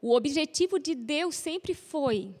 o 0.00 0.14
objetivo 0.14 0.78
de 0.78 0.94
Deus 0.94 1.34
sempre 1.34 1.74
foi 1.74 2.34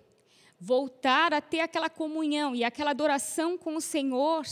voltar 0.58 1.32
a 1.32 1.40
ter 1.40 1.60
aquela 1.60 1.88
comunhão 1.88 2.54
e 2.54 2.62
aquela 2.62 2.90
adoração 2.90 3.56
com 3.56 3.76
o 3.76 3.80
Senhor 3.80 4.44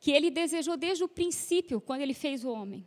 que 0.00 0.10
ele 0.12 0.30
desejou 0.30 0.76
desde 0.76 1.02
o 1.02 1.08
princípio, 1.08 1.80
quando 1.80 2.02
ele 2.02 2.14
fez 2.14 2.44
o 2.44 2.50
homem. 2.50 2.86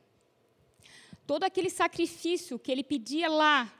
Todo 1.27 1.43
aquele 1.43 1.69
sacrifício 1.69 2.57
que 2.57 2.71
ele 2.71 2.83
pedia 2.83 3.29
lá, 3.29 3.73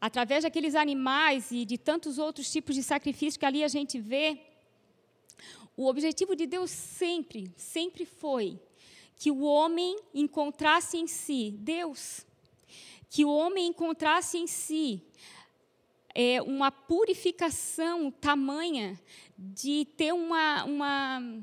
através 0.00 0.44
daqueles 0.44 0.74
animais 0.74 1.50
e 1.50 1.64
de 1.64 1.76
tantos 1.76 2.18
outros 2.18 2.50
tipos 2.50 2.74
de 2.74 2.82
sacrifício 2.82 3.38
que 3.38 3.46
ali 3.46 3.62
a 3.64 3.68
gente 3.68 3.98
vê, 3.98 4.40
o 5.76 5.86
objetivo 5.86 6.36
de 6.36 6.46
Deus 6.46 6.70
sempre, 6.70 7.52
sempre 7.56 8.04
foi 8.04 8.58
que 9.16 9.30
o 9.30 9.42
homem 9.42 9.98
encontrasse 10.14 10.96
em 10.96 11.06
si 11.06 11.54
Deus, 11.58 12.24
que 13.10 13.24
o 13.24 13.30
homem 13.30 13.66
encontrasse 13.66 14.38
em 14.38 14.46
si 14.46 15.02
é, 16.14 16.40
uma 16.40 16.70
purificação 16.70 18.10
tamanha 18.10 18.98
de 19.36 19.86
ter 19.96 20.12
uma, 20.12 20.64
uma 20.64 21.42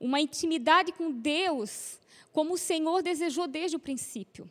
uma 0.00 0.20
intimidade 0.20 0.92
com 0.92 1.10
Deus, 1.10 1.98
como 2.32 2.54
o 2.54 2.58
Senhor 2.58 3.02
desejou 3.02 3.46
desde 3.46 3.76
o 3.76 3.80
princípio. 3.80 4.50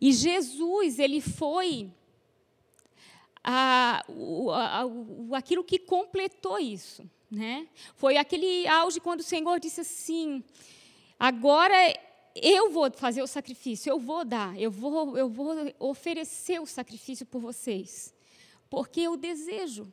E 0.00 0.12
Jesus, 0.12 0.98
ele 0.98 1.20
foi 1.20 1.90
a, 3.42 4.04
a, 4.52 4.82
a, 4.82 5.38
aquilo 5.38 5.64
que 5.64 5.78
completou 5.78 6.58
isso. 6.58 7.08
Né? 7.30 7.66
Foi 7.94 8.16
aquele 8.16 8.66
auge 8.68 9.00
quando 9.00 9.20
o 9.20 9.24
Senhor 9.24 9.58
disse 9.58 9.80
assim: 9.80 10.44
agora 11.18 11.74
eu 12.42 12.70
vou 12.70 12.90
fazer 12.92 13.22
o 13.22 13.26
sacrifício, 13.26 13.90
eu 13.90 13.98
vou 13.98 14.24
dar, 14.24 14.58
eu 14.58 14.70
vou, 14.70 15.16
eu 15.16 15.28
vou 15.28 15.54
oferecer 15.78 16.60
o 16.60 16.66
sacrifício 16.66 17.24
por 17.26 17.40
vocês, 17.40 18.14
porque 18.68 19.00
eu 19.00 19.16
desejo 19.16 19.92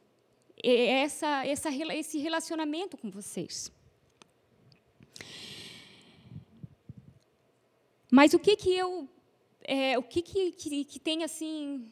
essa, 0.63 1.45
essa, 1.45 1.69
esse 1.93 2.17
relacionamento 2.17 2.97
com 2.97 3.09
vocês. 3.09 3.71
Mas 8.11 8.33
o 8.33 8.39
que 8.39 8.55
que 8.55 8.69
eu, 8.69 9.09
é, 9.61 9.97
o 9.97 10.03
que 10.03 10.21
que, 10.21 10.51
que, 10.51 10.85
que 10.85 10.99
tem 10.99 11.23
assim 11.23 11.91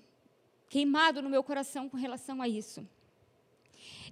queimado 0.69 1.21
no 1.21 1.29
meu 1.29 1.43
coração 1.43 1.89
com 1.89 1.97
relação 1.97 2.41
a 2.41 2.47
isso? 2.47 2.87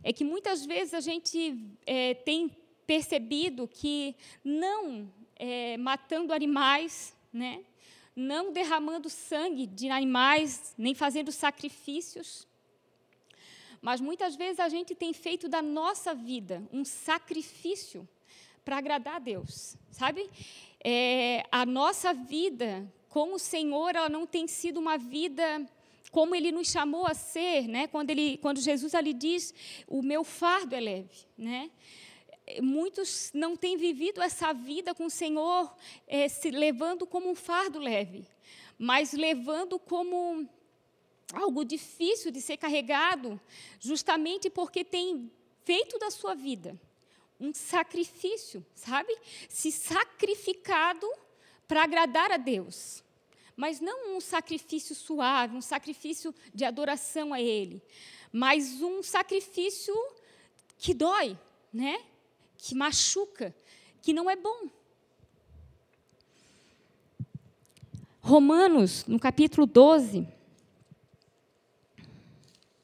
É 0.03 0.12
que 0.12 0.24
muitas 0.24 0.65
vezes 0.65 0.93
a 0.93 1.00
gente 1.00 1.57
é, 1.86 2.13
tem 2.15 2.55
percebido 2.86 3.67
que 3.67 4.15
não 4.43 5.10
é, 5.41 5.75
matando 5.77 6.31
animais, 6.31 7.15
né? 7.33 7.63
não 8.15 8.51
derramando 8.51 9.10
sangue 9.10 9.65
de 9.65 9.89
animais, 9.89 10.75
nem 10.77 10.93
fazendo 10.93 11.31
sacrifícios. 11.31 12.48
Mas 13.81 14.00
muitas 14.00 14.36
vezes 14.36 14.60
a 14.60 14.69
gente 14.69 14.93
tem 14.93 15.12
feito 15.13 15.50
da 15.50 15.60
nossa 15.60 16.13
vida 16.13 16.63
um 16.71 16.86
sacrifício 16.86 18.07
para 18.63 18.77
agradar 18.77 19.15
a 19.15 19.19
Deus, 19.19 19.75
sabe? 19.89 20.29
É, 20.83 21.43
a 21.51 21.65
nossa 21.65 22.13
vida 22.13 22.88
com 23.10 23.33
o 23.33 23.39
Senhor, 23.39 23.95
ela 23.95 24.10
não 24.10 24.27
tem 24.27 24.48
sido 24.48 24.79
uma 24.79 24.98
vida 24.98 25.67
como 26.12 26.36
Ele 26.36 26.51
nos 26.51 26.69
chamou 26.69 27.07
a 27.07 27.15
ser, 27.15 27.67
né? 27.67 27.88
Quando 27.88 28.12
ele, 28.12 28.38
quando 28.38 28.62
Jesus 28.62 28.93
ali 28.93 29.13
diz, 29.13 29.53
o 29.88 30.03
meu 30.03 30.24
fardo 30.24 30.75
é 30.75 30.79
leve, 30.79 31.25
né? 31.38 31.71
Muitos 32.62 33.31
não 33.34 33.55
têm 33.55 33.77
vivido 33.77 34.22
essa 34.22 34.51
vida 34.51 34.96
com 34.96 35.05
o 35.05 35.10
Senhor 35.10 35.74
é, 36.08 36.27
se 36.27 36.50
levando 36.50 37.05
como 37.05 37.29
um 37.29 37.36
fardo 37.36 37.79
leve, 37.79 38.25
mas 38.77 39.13
levando 39.13 39.77
como 39.77 40.50
algo 41.34 41.63
difícil 41.63 42.31
de 42.31 42.41
ser 42.41 42.58
carregado, 42.58 43.39
justamente 43.79 44.50
porque 44.50 44.84
tem 44.84 45.31
feito 45.63 46.00
da 46.00 46.10
sua 46.10 46.34
vida 46.34 46.79
um 47.41 47.51
sacrifício, 47.53 48.63
sabe? 48.75 49.17
Se 49.50 49.72
sacrificado 49.72 51.12
para 51.67 51.84
agradar 51.84 52.31
a 52.31 52.38
Deus. 52.38 53.03
Mas 53.55 53.79
não 53.79 54.15
um 54.15 54.22
sacrifício 54.22 54.93
suave, 54.93 55.58
um 55.58 55.62
sacrifício 55.62 56.34
de 56.53 56.63
adoração 56.63 57.34
a 57.34 57.41
Ele, 57.41 57.81
mas 58.31 58.81
um 58.81 59.01
sacrifício 59.01 59.93
que 60.77 60.93
dói, 60.93 61.38
né? 61.74 62.00
Que 62.62 62.75
machuca, 62.75 63.56
que 64.03 64.13
não 64.13 64.30
é 64.30 64.36
bom. 64.36 64.70
Romanos, 68.22 69.03
no 69.08 69.20
capítulo 69.20 69.65
12, 69.65 70.27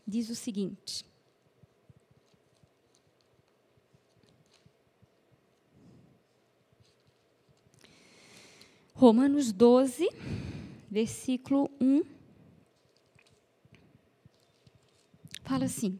diz 0.05 0.29
o 0.29 0.35
seguinte: 0.35 1.05
Romanos 8.95 9.51
12, 9.51 10.09
versículo 10.89 11.69
1, 11.79 12.01
fala 15.43 15.65
assim: 15.65 15.99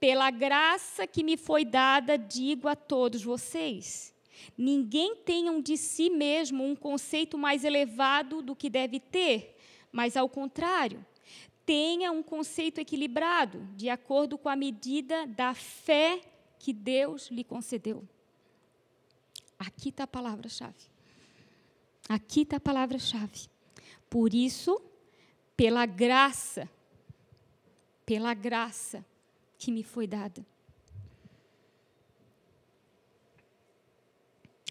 pela 0.00 0.30
graça 0.30 1.06
que 1.06 1.22
me 1.22 1.36
foi 1.36 1.64
dada, 1.64 2.16
digo 2.16 2.68
a 2.68 2.76
todos 2.76 3.22
vocês: 3.22 4.14
ninguém 4.56 5.16
tenha 5.16 5.60
de 5.60 5.76
si 5.76 6.10
mesmo 6.10 6.64
um 6.64 6.76
conceito 6.76 7.36
mais 7.36 7.64
elevado 7.64 8.42
do 8.42 8.54
que 8.54 8.70
deve 8.70 9.00
ter, 9.00 9.56
mas 9.90 10.16
ao 10.16 10.28
contrário, 10.28 11.04
tenha 11.66 12.10
um 12.10 12.22
conceito 12.22 12.80
equilibrado, 12.80 13.68
de 13.76 13.90
acordo 13.90 14.38
com 14.38 14.48
a 14.48 14.56
medida 14.56 15.26
da 15.26 15.52
fé 15.52 16.20
que 16.58 16.72
Deus 16.72 17.28
lhe 17.30 17.44
concedeu. 17.44 18.02
Aqui 19.58 19.90
está 19.90 20.04
a 20.04 20.06
palavra-chave. 20.06 20.88
Aqui 22.08 22.42
está 22.42 22.56
a 22.56 22.60
palavra-chave. 22.60 23.48
Por 24.08 24.32
isso, 24.32 24.80
pela 25.56 25.84
graça, 25.84 26.70
pela 28.06 28.32
graça, 28.32 29.04
que 29.58 29.72
me 29.72 29.82
foi 29.82 30.06
dada. 30.06 30.46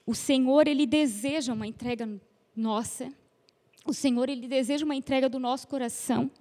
O 0.06 0.16
Senhor, 0.16 0.68
Ele 0.68 0.86
deseja 0.86 1.52
uma 1.52 1.68
entrega 1.68 2.10
nossa. 2.56 3.14
O 3.86 3.94
Senhor, 3.94 4.30
Ele 4.30 4.48
deseja 4.48 4.86
uma 4.86 4.96
entrega 4.96 5.28
do 5.28 5.38
nosso 5.38 5.68
coração. 5.68 6.32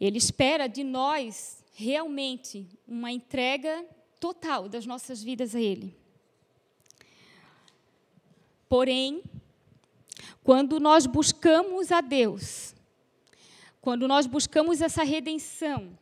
Ele 0.00 0.18
espera 0.18 0.66
de 0.66 0.82
nós 0.82 1.64
realmente 1.74 2.66
uma 2.86 3.12
entrega 3.12 3.86
total 4.18 4.68
das 4.68 4.84
nossas 4.84 5.22
vidas 5.22 5.54
a 5.54 5.60
Ele. 5.60 5.96
Porém, 8.68 9.22
quando 10.42 10.80
nós 10.80 11.06
buscamos 11.06 11.92
a 11.92 12.00
Deus, 12.00 12.74
quando 13.80 14.08
nós 14.08 14.26
buscamos 14.26 14.80
essa 14.80 15.04
redenção, 15.04 15.96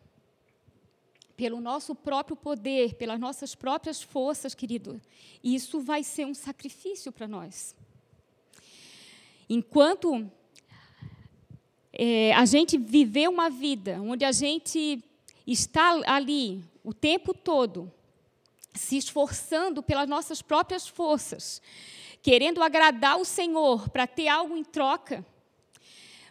pelo 1.36 1.60
nosso 1.60 1.94
próprio 1.94 2.36
poder, 2.36 2.94
pelas 2.94 3.20
nossas 3.20 3.54
próprias 3.54 4.00
forças, 4.00 4.54
querido, 4.54 5.00
isso 5.44 5.80
vai 5.80 6.02
ser 6.02 6.24
um 6.24 6.34
sacrifício 6.34 7.12
para 7.12 7.28
nós. 7.28 7.74
Enquanto 9.48 10.30
é, 11.92 12.32
a 12.34 12.44
gente 12.44 12.78
viver 12.78 13.28
uma 13.28 13.50
vida 13.50 14.00
onde 14.02 14.24
a 14.24 14.32
gente 14.32 15.02
está 15.46 16.00
ali 16.06 16.64
o 16.82 16.92
tempo 16.92 17.32
todo, 17.32 17.92
se 18.74 18.96
esforçando 18.96 19.82
pelas 19.82 20.08
nossas 20.08 20.42
próprias 20.42 20.88
forças, 20.88 21.62
querendo 22.22 22.62
agradar 22.62 23.18
o 23.18 23.24
Senhor 23.24 23.88
para 23.88 24.06
ter 24.06 24.28
algo 24.28 24.56
em 24.56 24.64
troca, 24.64 25.24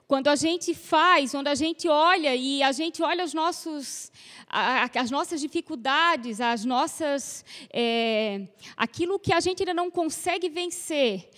quando 0.08 0.28
a 0.28 0.36
gente 0.36 0.74
faz, 0.74 1.32
quando 1.32 1.48
a 1.48 1.56
gente 1.56 1.88
olha 1.88 2.36
e 2.36 2.62
a 2.62 2.72
gente 2.72 3.02
olha 3.02 3.26
os 3.26 3.34
nossos, 3.34 4.12
as 4.48 5.10
nossas 5.10 5.42
dificuldades, 5.42 6.40
as 6.40 6.64
nossas, 6.64 7.44
é, 7.72 8.48
aquilo 8.78 9.18
que 9.18 9.34
a 9.34 9.40
gente 9.40 9.64
ainda 9.64 9.74
não 9.74 9.90
consegue 9.90 10.48
vencer, 10.48 11.30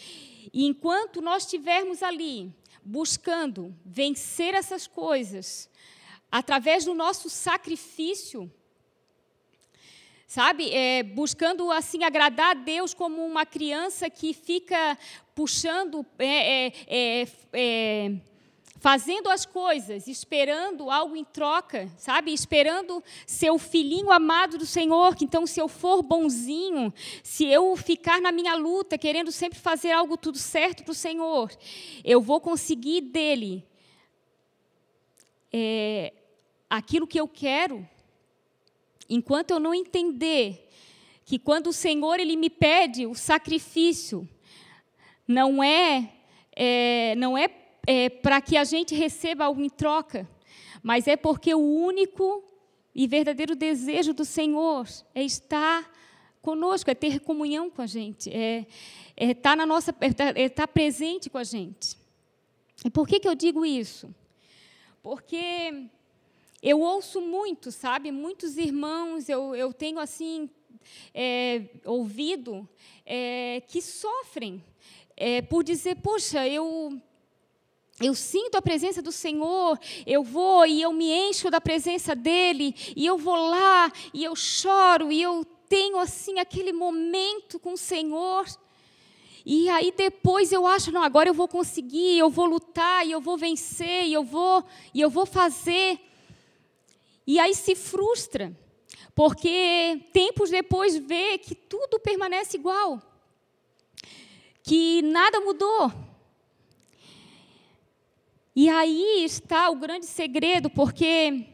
e 0.54 0.66
enquanto 0.66 1.22
nós 1.22 1.44
estivermos 1.44 2.04
ali 2.04 2.54
buscando 2.84 3.76
vencer 3.86 4.54
essas 4.54 4.88
coisas 4.88 5.70
através 6.30 6.84
do 6.84 6.94
nosso 6.94 7.30
sacrifício, 7.30 8.52
sabe, 10.26 10.70
é, 10.74 11.04
buscando 11.04 11.72
assim 11.72 12.04
agradar 12.04 12.52
a 12.52 12.54
Deus 12.54 12.94
como 12.94 13.26
uma 13.26 13.46
criança 13.46 14.10
que 14.10 14.34
fica 14.34 14.98
puxando 15.34 16.06
é, 16.20 16.74
é, 17.54 18.12
fazendo 18.80 19.30
as 19.30 19.46
coisas, 19.46 20.08
esperando 20.08 20.90
algo 20.90 21.16
em 21.16 21.24
troca, 21.24 21.92
sabe? 21.98 22.32
Esperando 22.32 23.04
ser 23.26 23.50
o 23.50 23.58
filhinho 23.58 24.12
amado 24.12 24.58
do 24.58 24.66
Senhor, 24.66 25.16
que 25.16 25.26
então 25.26 25.46
se 25.48 25.60
eu 25.60 25.68
for 25.68 26.02
bonzinho, 26.02 26.94
se 27.24 27.46
eu 27.46 27.76
ficar 27.76 28.22
na 28.22 28.32
minha 28.32 28.56
luta, 28.56 28.98
querendo 28.98 29.32
sempre 29.32 29.60
fazer 29.60 29.92
algo 29.92 30.18
tudo 30.18 30.38
certo 30.38 30.84
para 30.84 30.92
o 30.92 30.96
Senhor, 30.96 31.52
eu 32.04 32.22
vou 32.22 32.40
conseguir 32.40 33.02
dele 33.02 33.66
é, 35.52 36.14
aquilo 36.70 37.08
que 37.08 37.20
eu 37.20 37.28
quero, 37.28 37.88
enquanto 39.10 39.52
eu 39.52 39.60
não 39.60 39.74
entender 39.74 40.70
que 41.26 41.40
quando 41.40 41.68
o 41.68 41.74
Senhor 41.74 42.20
ele 42.20 42.38
me 42.38 42.50
pede 42.50 43.06
o 43.06 43.16
sacrifício, 43.16 44.28
não 45.28 45.64
é, 45.64 46.14
é 46.56 47.16
não 47.18 47.38
é 47.38 47.50
é, 47.88 48.10
para 48.10 48.42
que 48.42 48.58
a 48.58 48.66
gente 48.66 48.94
receba 48.94 49.46
algo 49.46 49.62
em 49.62 49.70
troca, 49.70 50.30
mas 50.84 51.08
é 51.08 51.16
porque 51.16 51.56
o 51.56 51.60
único 51.60 52.44
e 52.94 53.08
verdadeiro 53.08 53.56
desejo 53.56 54.14
do 54.14 54.26
Senhor 54.26 54.86
é 55.16 55.24
estar 55.24 55.90
conosco, 56.42 56.92
é 56.92 56.96
ter 56.96 57.22
comunhão 57.22 57.70
com 57.70 57.82
a 57.82 57.88
gente, 57.88 58.30
é 58.30 58.66
estar 59.16 59.32
é 59.32 59.34
tá 59.34 59.56
na 59.56 59.66
nossa, 59.66 59.96
é 60.02 60.08
estar 60.08 60.38
é 60.38 60.50
tá 60.50 60.68
presente 60.68 61.30
com 61.30 61.38
a 61.38 61.46
gente. 61.46 61.98
E 62.84 62.90
por 62.90 63.08
que, 63.08 63.22
que 63.22 63.28
eu 63.28 63.34
digo 63.34 63.66
isso? 63.66 64.14
Porque 65.02 65.86
eu 66.62 66.82
ouço 66.82 67.22
muito, 67.22 67.72
sabe? 67.72 68.12
Muitos 68.12 68.58
irmãos, 68.58 69.30
eu, 69.30 69.56
eu 69.56 69.72
tenho 69.72 70.00
assim 70.00 70.50
é, 71.14 71.64
ouvido 71.86 72.68
é, 73.06 73.62
que 73.68 73.82
sofrem 73.82 74.62
é, 75.16 75.42
por 75.42 75.64
dizer, 75.64 75.96
poxa, 75.96 76.48
eu 76.48 77.02
eu 78.00 78.14
sinto 78.14 78.56
a 78.56 78.62
presença 78.62 79.02
do 79.02 79.12
Senhor, 79.12 79.80
eu 80.06 80.24
vou 80.24 80.66
e 80.68 80.82
eu 80.82 80.94
me 80.94 81.12
encho 81.12 81.50
da 81.50 81.60
presença 81.60 82.16
dele, 82.16 82.76
e 82.96 83.06
eu 83.06 83.18
vou 83.18 83.36
lá 83.36 83.92
e 84.14 84.24
eu 84.24 84.36
choro 84.36 85.12
e 85.12 85.22
eu 85.22 85.44
tenho 85.68 85.98
assim 85.98 86.40
aquele 86.40 86.72
momento 86.72 87.60
com 87.60 87.74
o 87.74 87.78
Senhor. 87.78 88.46
E 89.44 89.68
aí 89.70 89.94
depois 89.96 90.52
eu 90.52 90.68
acho, 90.68 90.92
não, 90.92 91.02
agora 91.02 91.30
eu 91.30 91.34
vou 91.34 91.48
conseguir, 91.48 92.20
eu 92.20 92.30
vou 92.30 92.46
lutar, 92.46 93.08
e 93.08 93.12
eu 93.12 93.22
vou 93.22 93.38
vencer, 93.38 94.06
e 94.06 94.14
eu 94.14 94.24
vou, 94.24 94.64
e 94.94 95.02
eu 95.02 95.10
vou 95.10 95.26
fazer. 95.26 96.00
E 97.26 97.40
aí 97.40 97.56
se 97.56 97.74
frustra, 97.74 98.56
porque 99.16 100.02
tempos 100.14 100.50
depois 100.50 100.98
vê 100.98 101.38
que 101.38 101.56
tudo 101.56 102.00
permanece 102.00 102.58
igual, 102.58 103.02
que 104.62 105.02
nada 105.02 105.40
mudou. 105.40 106.07
E 108.60 108.70
aí 108.70 109.24
está 109.24 109.70
o 109.70 109.76
grande 109.76 110.08
segredo, 110.08 110.68
porque 110.68 111.46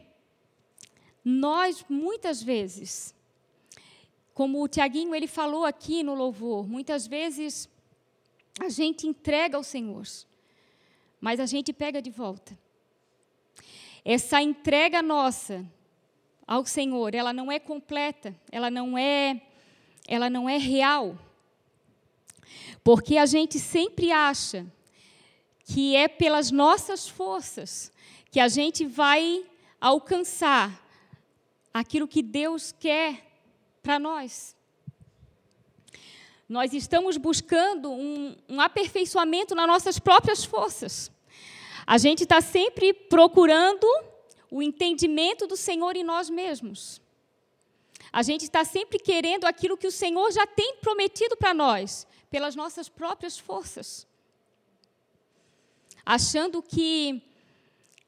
nós 1.22 1.84
muitas 1.86 2.42
vezes, 2.42 3.14
como 4.32 4.62
o 4.62 4.66
Tiaguinho 4.66 5.14
ele 5.14 5.26
falou 5.26 5.66
aqui 5.66 6.02
no 6.02 6.14
louvor, 6.14 6.66
muitas 6.66 7.06
vezes 7.06 7.68
a 8.58 8.70
gente 8.70 9.06
entrega 9.06 9.58
ao 9.58 9.62
Senhor, 9.62 10.06
mas 11.20 11.40
a 11.40 11.44
gente 11.44 11.74
pega 11.74 12.00
de 12.00 12.08
volta. 12.08 12.58
Essa 14.02 14.40
entrega 14.40 15.02
nossa 15.02 15.62
ao 16.46 16.64
Senhor, 16.64 17.14
ela 17.14 17.34
não 17.34 17.52
é 17.52 17.58
completa, 17.58 18.34
ela 18.50 18.70
não 18.70 18.96
é 18.96 19.42
ela 20.08 20.30
não 20.30 20.48
é 20.48 20.56
real. 20.56 21.18
Porque 22.82 23.18
a 23.18 23.26
gente 23.26 23.58
sempre 23.58 24.10
acha 24.10 24.66
que 25.64 25.96
é 25.96 26.06
pelas 26.06 26.50
nossas 26.50 27.08
forças 27.08 27.90
que 28.30 28.38
a 28.38 28.48
gente 28.48 28.84
vai 28.84 29.44
alcançar 29.80 30.82
aquilo 31.72 32.06
que 32.06 32.22
Deus 32.22 32.72
quer 32.72 33.24
para 33.82 33.98
nós. 33.98 34.54
Nós 36.48 36.74
estamos 36.74 37.16
buscando 37.16 37.90
um, 37.90 38.36
um, 38.48 38.60
aperfeiçoamento 38.60 39.54
nas 39.54 39.66
nossas 39.66 39.98
próprias 39.98 40.44
forças. 40.44 41.10
A 41.86 41.96
gente 41.96 42.24
está 42.24 42.40
sempre 42.40 42.92
procurando 42.92 43.86
o 44.50 44.62
entendimento 44.62 45.46
do 45.46 45.56
Senhor 45.56 45.96
em 45.96 46.04
nós 46.04 46.28
mesmos. 46.28 47.00
A 48.12 48.22
gente 48.22 48.42
está 48.42 48.64
sempre 48.64 48.98
querendo 48.98 49.46
aquilo 49.46 49.76
que 49.76 49.86
o 49.86 49.92
Senhor 49.92 50.30
já 50.30 50.46
tem 50.46 50.76
prometido 50.76 51.36
para 51.36 51.54
nós, 51.54 52.06
pelas 52.30 52.54
nossas 52.54 52.88
próprias 52.88 53.38
forças 53.38 54.06
achando 56.04 56.62
que 56.62 57.22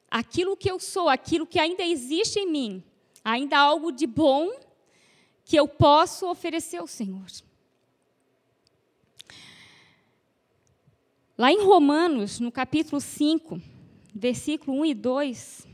aquilo 0.09 0.55
que 0.55 0.69
eu 0.69 0.79
sou, 0.79 1.09
aquilo 1.09 1.47
que 1.47 1.59
ainda 1.59 1.83
existe 1.83 2.39
em 2.39 2.51
mim, 2.51 2.83
ainda 3.23 3.57
há 3.57 3.61
algo 3.61 3.91
de 3.91 4.05
bom 4.05 4.51
que 5.43 5.55
eu 5.55 5.67
posso 5.67 6.29
oferecer 6.29 6.77
ao 6.77 6.87
Senhor. 6.87 7.25
Lá 11.37 11.51
em 11.51 11.63
Romanos, 11.63 12.39
no 12.39 12.51
capítulo 12.51 12.99
5, 12.99 13.61
versículo 14.13 14.79
1 14.79 14.85
e 14.85 14.93
2, 14.93 15.67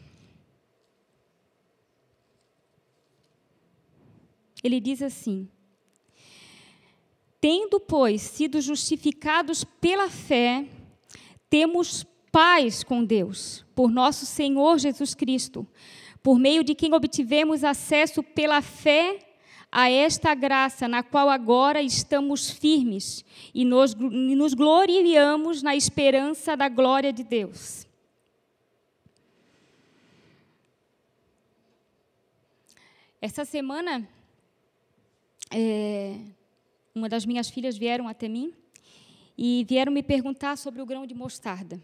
ele 4.63 4.79
diz 4.79 5.01
assim: 5.01 5.49
Tendo, 7.39 7.79
pois, 7.79 8.21
sido 8.21 8.61
justificados 8.61 9.63
pela 9.63 10.09
fé, 10.09 10.67
temos 11.49 12.05
paz 12.33 12.83
com 12.83 13.05
Deus, 13.05 13.63
por 13.75 13.91
nosso 13.91 14.25
Senhor 14.25 14.79
Jesus 14.79 15.13
Cristo, 15.13 15.67
por 16.23 16.39
meio 16.39 16.63
de 16.63 16.73
quem 16.73 16.91
obtivemos 16.91 17.63
acesso 17.63 18.23
pela 18.23 18.59
fé 18.59 19.19
a 19.71 19.87
esta 19.91 20.33
graça 20.33 20.87
na 20.87 21.03
qual 21.03 21.29
agora 21.29 21.79
estamos 21.79 22.49
firmes 22.49 23.23
e 23.53 23.63
nos, 23.63 23.93
nos 23.93 24.55
gloriamos 24.55 25.61
na 25.61 25.75
esperança 25.75 26.57
da 26.57 26.67
glória 26.67 27.13
de 27.13 27.23
Deus. 27.23 27.85
Essa 33.21 33.45
semana, 33.45 34.09
é, 35.51 36.17
uma 36.95 37.07
das 37.07 37.27
minhas 37.27 37.47
filhas 37.47 37.77
vieram 37.77 38.07
até 38.07 38.27
mim 38.27 38.51
e 39.37 39.63
vieram 39.69 39.91
me 39.93 40.01
perguntar 40.01 40.57
sobre 40.57 40.81
o 40.81 40.85
grão 40.85 41.05
de 41.05 41.13
mostarda 41.13 41.79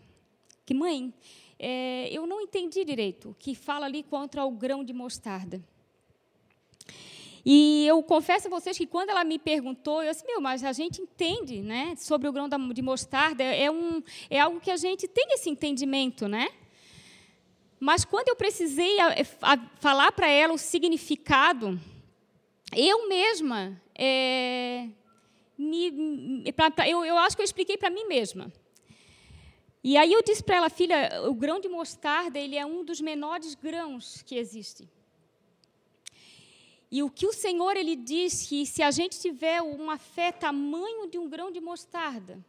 que, 0.69 0.73
mãe, 0.75 1.11
é, 1.57 2.07
eu 2.11 2.27
não 2.27 2.39
entendi 2.41 2.85
direito 2.85 3.35
que 3.39 3.55
fala 3.55 3.87
ali 3.87 4.03
contra 4.03 4.45
o 4.45 4.51
grão 4.51 4.83
de 4.83 4.93
mostarda. 4.93 5.59
E 7.43 7.87
eu 7.87 8.03
confesso 8.03 8.45
a 8.47 8.51
vocês 8.51 8.77
que 8.77 8.85
quando 8.85 9.09
ela 9.09 9.23
me 9.23 9.39
perguntou, 9.39 10.03
eu 10.03 10.11
disse, 10.11 10.23
meu, 10.27 10.39
mas 10.39 10.63
a 10.63 10.71
gente 10.71 11.01
entende 11.01 11.59
né, 11.59 11.95
sobre 11.97 12.27
o 12.27 12.31
grão 12.31 12.47
de 12.47 12.81
mostarda, 12.83 13.43
é, 13.43 13.71
um, 13.71 14.03
é 14.29 14.39
algo 14.39 14.59
que 14.59 14.69
a 14.69 14.77
gente 14.77 15.07
tem 15.07 15.25
esse 15.31 15.49
entendimento, 15.49 16.27
né? 16.27 16.49
Mas 17.79 18.05
quando 18.05 18.29
eu 18.29 18.35
precisei 18.35 18.99
a, 18.99 19.15
a, 19.41 19.57
falar 19.79 20.11
para 20.11 20.29
ela 20.29 20.53
o 20.53 20.57
significado, 20.59 21.79
eu 22.75 23.09
mesma, 23.09 23.81
é, 23.95 24.87
me, 25.57 26.51
pra, 26.51 26.87
eu, 26.87 27.03
eu 27.03 27.17
acho 27.17 27.35
que 27.35 27.41
eu 27.41 27.45
expliquei 27.45 27.75
para 27.75 27.89
mim 27.89 28.05
mesma. 28.05 28.53
E 29.83 29.95
aí 29.95 30.11
eu 30.11 30.21
disse 30.21 30.43
para 30.43 30.57
ela, 30.57 30.69
filha, 30.69 31.23
o 31.29 31.33
grão 31.33 31.59
de 31.59 31.69
mostarda 31.69 32.37
ele 32.37 32.57
é 32.57 32.65
um 32.65 32.83
dos 32.83 32.99
menores 32.99 33.55
grãos 33.55 34.21
que 34.23 34.35
existe. 34.35 34.87
E 36.91 37.01
o 37.03 37.09
que 37.09 37.27
o 37.27 37.33
Senhor 37.33 37.77
ele 37.77 37.95
diz 37.95 38.47
que 38.47 38.65
se 38.65 38.81
a 38.81 38.91
gente 38.91 39.19
tiver 39.19 39.61
uma 39.61 39.97
fé 39.97 40.31
tamanho 40.31 41.07
de 41.07 41.17
um 41.17 41.29
grão 41.29 41.51
de 41.51 41.61
mostarda, 41.61 42.43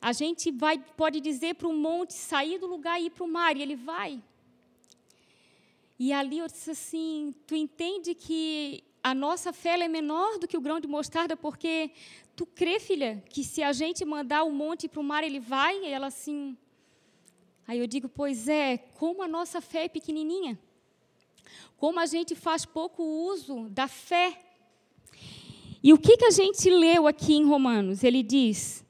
a 0.00 0.12
gente 0.12 0.50
vai 0.50 0.78
pode 0.78 1.20
dizer 1.20 1.54
para 1.54 1.68
o 1.68 1.72
monte 1.72 2.14
sair 2.14 2.58
do 2.58 2.66
lugar 2.66 3.00
e 3.00 3.06
ir 3.06 3.10
para 3.10 3.24
o 3.24 3.28
mar 3.28 3.56
e 3.56 3.62
ele 3.62 3.76
vai. 3.76 4.20
E 5.98 6.12
ali 6.12 6.38
eu 6.38 6.48
disse 6.48 6.72
assim, 6.72 7.32
tu 7.46 7.54
entende 7.54 8.14
que 8.14 8.82
a 9.04 9.14
nossa 9.14 9.52
fé 9.52 9.78
é 9.78 9.88
menor 9.88 10.38
do 10.38 10.48
que 10.48 10.56
o 10.56 10.60
grão 10.60 10.80
de 10.80 10.88
mostarda 10.88 11.36
porque 11.36 11.92
Tu 12.34 12.46
crê, 12.46 12.80
filha, 12.80 13.22
que 13.28 13.44
se 13.44 13.62
a 13.62 13.72
gente 13.72 14.04
mandar 14.04 14.44
o 14.44 14.50
monte 14.50 14.88
para 14.88 15.00
o 15.00 15.04
mar, 15.04 15.22
ele 15.22 15.38
vai? 15.38 15.84
E 15.84 15.86
ela 15.86 16.06
assim. 16.06 16.56
Aí 17.66 17.78
eu 17.78 17.86
digo, 17.86 18.08
pois 18.08 18.48
é, 18.48 18.78
como 18.78 19.22
a 19.22 19.28
nossa 19.28 19.60
fé 19.60 19.84
é 19.84 19.88
pequenininha. 19.88 20.58
Como 21.76 22.00
a 22.00 22.06
gente 22.06 22.34
faz 22.34 22.64
pouco 22.64 23.02
uso 23.02 23.68
da 23.68 23.86
fé. 23.86 24.38
E 25.82 25.92
o 25.92 25.98
que, 25.98 26.16
que 26.16 26.24
a 26.24 26.30
gente 26.30 26.70
leu 26.70 27.06
aqui 27.06 27.34
em 27.34 27.44
Romanos? 27.44 28.02
Ele 28.02 28.22
diz: 28.22 28.84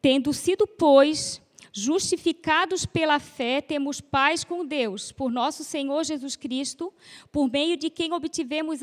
Tendo 0.00 0.32
sido, 0.32 0.66
pois, 0.66 1.40
justificados 1.72 2.84
pela 2.84 3.18
fé, 3.18 3.60
temos 3.60 4.00
paz 4.00 4.42
com 4.42 4.64
Deus, 4.64 5.12
por 5.12 5.30
nosso 5.30 5.62
Senhor 5.62 6.04
Jesus 6.04 6.34
Cristo, 6.34 6.92
por 7.30 7.50
meio 7.50 7.76
de 7.76 7.88
quem 7.88 8.12
obtivemos 8.12 8.80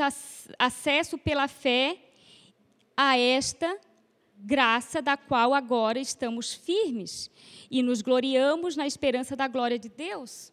acesso 0.57 1.17
pela 1.17 1.47
fé 1.47 1.97
a 2.95 3.17
esta 3.17 3.79
graça 4.39 5.01
da 5.01 5.17
qual 5.17 5.53
agora 5.53 5.99
estamos 5.99 6.53
firmes 6.53 7.29
e 7.69 7.83
nos 7.83 8.01
gloriamos 8.01 8.75
na 8.75 8.87
esperança 8.87 9.35
da 9.35 9.47
glória 9.47 9.77
de 9.77 9.89
Deus. 9.89 10.51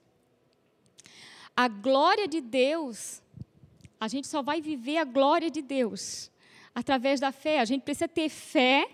A 1.57 1.69
glória 1.69 2.27
de 2.27 2.41
Deus, 2.41 3.23
a 3.99 4.09
gente 4.09 4.27
só 4.27 4.43
vai 4.43 4.61
viver 4.61 4.99
a 4.99 5.05
glória 5.05 5.51
de 5.51 5.63
Deus 5.63 6.31
através 6.75 7.21
da 7.21 7.33
fé. 7.33 7.61
A 7.61 7.65
gente 7.65 7.83
precisa 7.83 8.09
ter 8.09 8.29
fé 8.29 8.89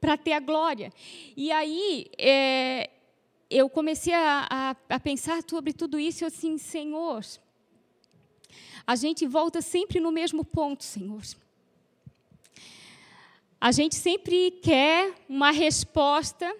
para 0.00 0.16
ter 0.16 0.32
a 0.32 0.40
glória. 0.40 0.92
E 1.36 1.50
aí, 1.50 2.06
é, 2.18 2.90
eu 3.50 3.68
comecei 3.70 4.12
a, 4.12 4.46
a, 4.50 4.76
a, 4.88 5.00
pensar 5.00 5.42
sobre 5.48 5.72
tudo 5.72 5.98
isso 5.98 6.24
e 6.24 6.26
assim, 6.26 6.58
Senhor, 6.58 7.24
a 8.86 8.94
gente 8.94 9.26
volta 9.26 9.62
sempre 9.62 9.98
no 9.98 10.12
mesmo 10.12 10.44
ponto, 10.44 10.84
Senhor. 10.84 11.22
A 13.66 13.72
gente 13.72 13.94
sempre 13.94 14.50
quer 14.62 15.14
uma 15.26 15.50
resposta 15.50 16.54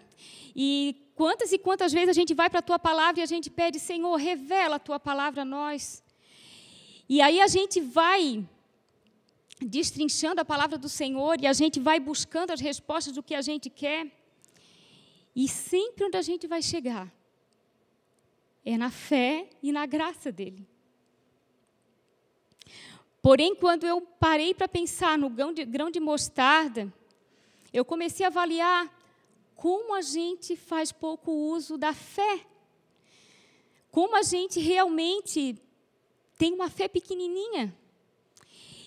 e 0.56 0.96
quantas 1.14 1.52
e 1.52 1.58
quantas 1.58 1.92
vezes 1.92 2.08
a 2.08 2.18
gente 2.18 2.32
vai 2.32 2.48
para 2.48 2.60
a 2.60 2.68
tua 2.68 2.78
palavra 2.78 3.20
e 3.20 3.22
a 3.22 3.26
gente 3.26 3.50
pede, 3.50 3.78
Senhor, 3.78 4.16
revela 4.16 4.76
a 4.76 4.78
tua 4.78 4.98
palavra 4.98 5.42
a 5.42 5.44
nós. 5.44 6.02
E 7.06 7.20
aí 7.20 7.42
a 7.42 7.46
gente 7.46 7.78
vai 7.78 8.42
destrinchando 9.60 10.40
a 10.40 10.46
palavra 10.46 10.78
do 10.78 10.88
Senhor 10.88 11.38
e 11.42 11.46
a 11.46 11.52
gente 11.52 11.78
vai 11.78 12.00
buscando 12.00 12.52
as 12.52 12.60
respostas 12.62 13.12
do 13.12 13.22
que 13.22 13.34
a 13.34 13.42
gente 13.42 13.68
quer. 13.68 14.10
E 15.36 15.46
sempre 15.46 16.06
onde 16.06 16.16
a 16.16 16.22
gente 16.22 16.46
vai 16.46 16.62
chegar 16.62 17.12
é 18.64 18.78
na 18.78 18.90
fé 18.90 19.50
e 19.62 19.72
na 19.72 19.84
graça 19.84 20.32
dele. 20.32 20.66
Porém, 23.24 23.54
quando 23.54 23.86
eu 23.86 24.02
parei 24.02 24.52
para 24.52 24.68
pensar 24.68 25.16
no 25.16 25.30
grão 25.30 25.50
de, 25.50 25.64
grão 25.64 25.90
de 25.90 25.98
mostarda, 25.98 26.92
eu 27.72 27.82
comecei 27.82 28.22
a 28.22 28.28
avaliar 28.28 28.94
como 29.54 29.94
a 29.94 30.02
gente 30.02 30.54
faz 30.54 30.92
pouco 30.92 31.32
uso 31.32 31.78
da 31.78 31.94
fé. 31.94 32.46
Como 33.90 34.14
a 34.14 34.22
gente 34.22 34.60
realmente 34.60 35.56
tem 36.36 36.52
uma 36.52 36.68
fé 36.68 36.86
pequenininha. 36.86 37.74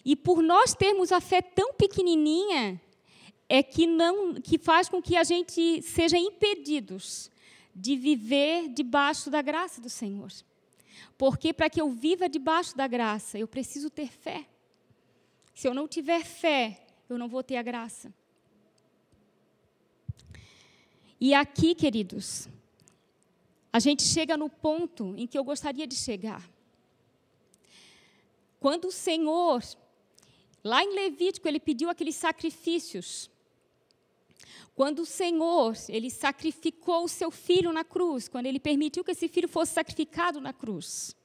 E 0.05 0.15
por 0.15 0.43
nós 0.43 0.75
termos 0.75 1.11
a 1.11 1.19
fé 1.19 1.41
tão 1.41 1.73
pequenininha, 1.73 2.79
é 3.49 3.63
que 3.63 3.87
não 3.87 4.35
que 4.35 4.59
faz 4.59 4.87
com 4.87 5.01
que 5.01 5.17
a 5.17 5.23
gente 5.23 5.81
seja 5.81 6.15
impedidos 6.15 7.31
de 7.73 7.95
viver 7.95 8.67
debaixo 8.67 9.31
da 9.31 9.41
graça 9.41 9.81
do 9.81 9.89
Senhor. 9.89 10.31
Porque 11.17 11.53
para 11.53 11.69
que 11.69 11.81
eu 11.81 11.89
viva 11.89 12.29
debaixo 12.29 12.75
da 12.75 12.87
graça, 12.87 13.37
eu 13.37 13.47
preciso 13.47 13.89
ter 13.89 14.09
fé. 14.11 14.47
Se 15.53 15.67
eu 15.67 15.73
não 15.73 15.87
tiver 15.87 16.23
fé, 16.23 16.85
eu 17.09 17.17
não 17.17 17.27
vou 17.27 17.41
ter 17.41 17.57
a 17.57 17.63
graça. 17.63 18.13
E 21.19 21.33
aqui, 21.33 21.73
queridos, 21.73 22.47
a 23.73 23.79
gente 23.79 24.03
chega 24.03 24.37
no 24.37 24.49
ponto 24.49 25.15
em 25.17 25.25
que 25.25 25.37
eu 25.37 25.43
gostaria 25.43 25.87
de 25.87 25.95
chegar. 25.95 26.47
Quando 28.59 28.85
o 28.85 28.91
Senhor, 28.91 29.63
lá 30.63 30.83
em 30.83 30.93
Levítico, 30.93 31.47
ele 31.47 31.59
pediu 31.59 31.89
aqueles 31.89 32.15
sacrifícios 32.15 33.29
quando 34.75 34.99
o 34.99 35.05
Senhor, 35.05 35.75
ele 35.89 36.09
sacrificou 36.09 37.03
o 37.03 37.09
seu 37.09 37.31
filho 37.31 37.73
na 37.73 37.83
cruz, 37.83 38.27
quando 38.27 38.45
ele 38.45 38.59
permitiu 38.59 39.03
que 39.03 39.11
esse 39.11 39.27
filho 39.27 39.47
fosse 39.47 39.73
sacrificado 39.73 40.39
na 40.39 40.53
cruz. 40.53 41.15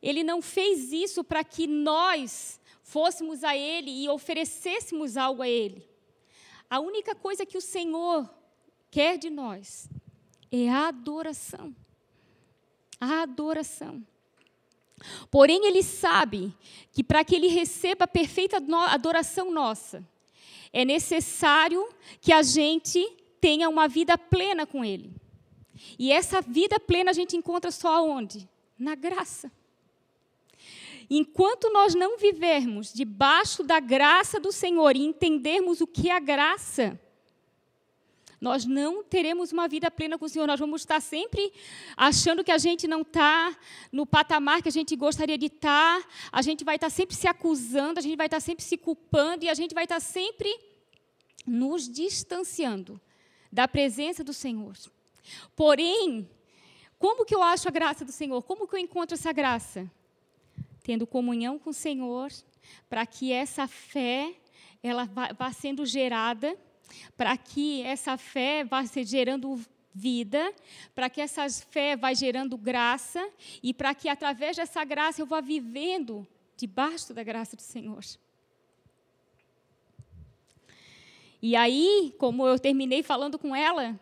Ele 0.00 0.22
não 0.22 0.40
fez 0.40 0.92
isso 0.92 1.24
para 1.24 1.42
que 1.42 1.66
nós 1.66 2.60
fôssemos 2.82 3.42
a 3.42 3.56
ele 3.56 3.90
e 3.90 4.08
oferecêssemos 4.08 5.16
algo 5.16 5.42
a 5.42 5.48
ele. 5.48 5.88
A 6.70 6.78
única 6.80 7.14
coisa 7.14 7.44
que 7.44 7.58
o 7.58 7.62
Senhor 7.62 8.32
quer 8.90 9.18
de 9.18 9.28
nós 9.28 9.88
é 10.52 10.68
a 10.68 10.88
adoração. 10.88 11.74
A 13.00 13.22
adoração. 13.22 14.06
Porém, 15.30 15.66
ele 15.66 15.82
sabe 15.82 16.54
que 16.92 17.02
para 17.02 17.24
que 17.24 17.34
ele 17.34 17.48
receba 17.48 18.04
a 18.04 18.08
perfeita 18.08 18.58
adoração 18.88 19.50
nossa, 19.50 20.06
é 20.72 20.84
necessário 20.84 21.88
que 22.20 22.32
a 22.32 22.42
gente 22.42 23.04
tenha 23.40 23.68
uma 23.68 23.88
vida 23.88 24.16
plena 24.18 24.66
com 24.66 24.84
Ele. 24.84 25.12
E 25.98 26.12
essa 26.12 26.40
vida 26.40 26.78
plena 26.80 27.10
a 27.10 27.14
gente 27.14 27.36
encontra 27.36 27.70
só 27.70 28.04
onde? 28.04 28.48
Na 28.78 28.94
graça. 28.94 29.50
Enquanto 31.10 31.70
nós 31.72 31.94
não 31.94 32.18
vivermos 32.18 32.92
debaixo 32.92 33.62
da 33.62 33.80
graça 33.80 34.38
do 34.38 34.52
Senhor 34.52 34.94
e 34.94 35.04
entendermos 35.04 35.80
o 35.80 35.86
que 35.86 36.10
é 36.10 36.14
a 36.14 36.20
graça, 36.20 37.00
nós 38.40 38.64
não 38.64 39.02
teremos 39.02 39.50
uma 39.52 39.66
vida 39.66 39.90
plena 39.90 40.16
com 40.16 40.24
o 40.24 40.28
Senhor. 40.28 40.46
Nós 40.46 40.60
vamos 40.60 40.82
estar 40.82 41.00
sempre 41.00 41.52
achando 41.96 42.44
que 42.44 42.52
a 42.52 42.58
gente 42.58 42.86
não 42.86 43.02
está 43.02 43.56
no 43.90 44.06
patamar 44.06 44.62
que 44.62 44.68
a 44.68 44.72
gente 44.72 44.94
gostaria 44.94 45.36
de 45.36 45.46
estar. 45.46 46.06
A 46.30 46.40
gente 46.40 46.64
vai 46.64 46.76
estar 46.76 46.90
sempre 46.90 47.16
se 47.16 47.26
acusando, 47.26 47.98
a 47.98 48.02
gente 48.02 48.16
vai 48.16 48.26
estar 48.26 48.40
sempre 48.40 48.64
se 48.64 48.76
culpando 48.76 49.44
e 49.44 49.48
a 49.48 49.54
gente 49.54 49.74
vai 49.74 49.84
estar 49.84 49.98
sempre 49.98 50.48
nos 51.44 51.88
distanciando 51.88 53.00
da 53.50 53.66
presença 53.66 54.22
do 54.22 54.32
Senhor. 54.32 54.76
Porém, 55.56 56.28
como 56.98 57.24
que 57.24 57.34
eu 57.34 57.42
acho 57.42 57.66
a 57.66 57.72
graça 57.72 58.04
do 58.04 58.12
Senhor? 58.12 58.40
Como 58.42 58.68
que 58.68 58.76
eu 58.76 58.78
encontro 58.78 59.14
essa 59.14 59.32
graça? 59.32 59.90
Tendo 60.82 61.06
comunhão 61.06 61.58
com 61.58 61.70
o 61.70 61.74
Senhor, 61.74 62.30
para 62.88 63.04
que 63.04 63.32
essa 63.32 63.66
fé 63.66 64.32
ela 64.82 65.04
vá, 65.06 65.32
vá 65.32 65.52
sendo 65.52 65.84
gerada, 65.84 66.56
para 67.16 67.36
que 67.36 67.82
essa 67.82 68.16
fé 68.16 68.64
vá 68.64 68.84
gerando 68.84 69.60
vida, 69.94 70.54
para 70.94 71.10
que 71.10 71.20
essa 71.20 71.48
fé 71.50 71.96
vá 71.96 72.14
gerando 72.14 72.56
graça 72.56 73.28
e 73.62 73.74
para 73.74 73.94
que 73.94 74.08
através 74.08 74.56
dessa 74.56 74.84
graça 74.84 75.20
eu 75.20 75.26
vá 75.26 75.40
vivendo 75.40 76.26
debaixo 76.56 77.12
da 77.12 77.22
graça 77.22 77.56
do 77.56 77.62
Senhor. 77.62 78.04
E 81.40 81.54
aí, 81.54 82.14
como 82.18 82.46
eu 82.46 82.58
terminei 82.58 83.02
falando 83.02 83.38
com 83.38 83.54
ela, 83.54 83.98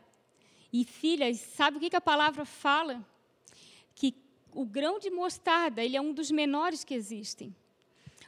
e 0.72 0.85
filhas, 0.85 1.38
sabe 1.38 1.77
o 1.77 1.81
que, 1.81 1.90
que 1.90 1.96
a 1.96 2.01
palavra 2.01 2.44
fala? 2.44 3.05
Que 3.94 4.14
o 4.55 4.64
grão 4.64 4.99
de 4.99 5.11
mostarda, 5.11 5.83
ele 5.83 5.96
é 5.96 6.01
um 6.01 6.12
dos 6.12 6.31
menores 6.31 6.85
que 6.85 6.94
existem. 6.94 7.55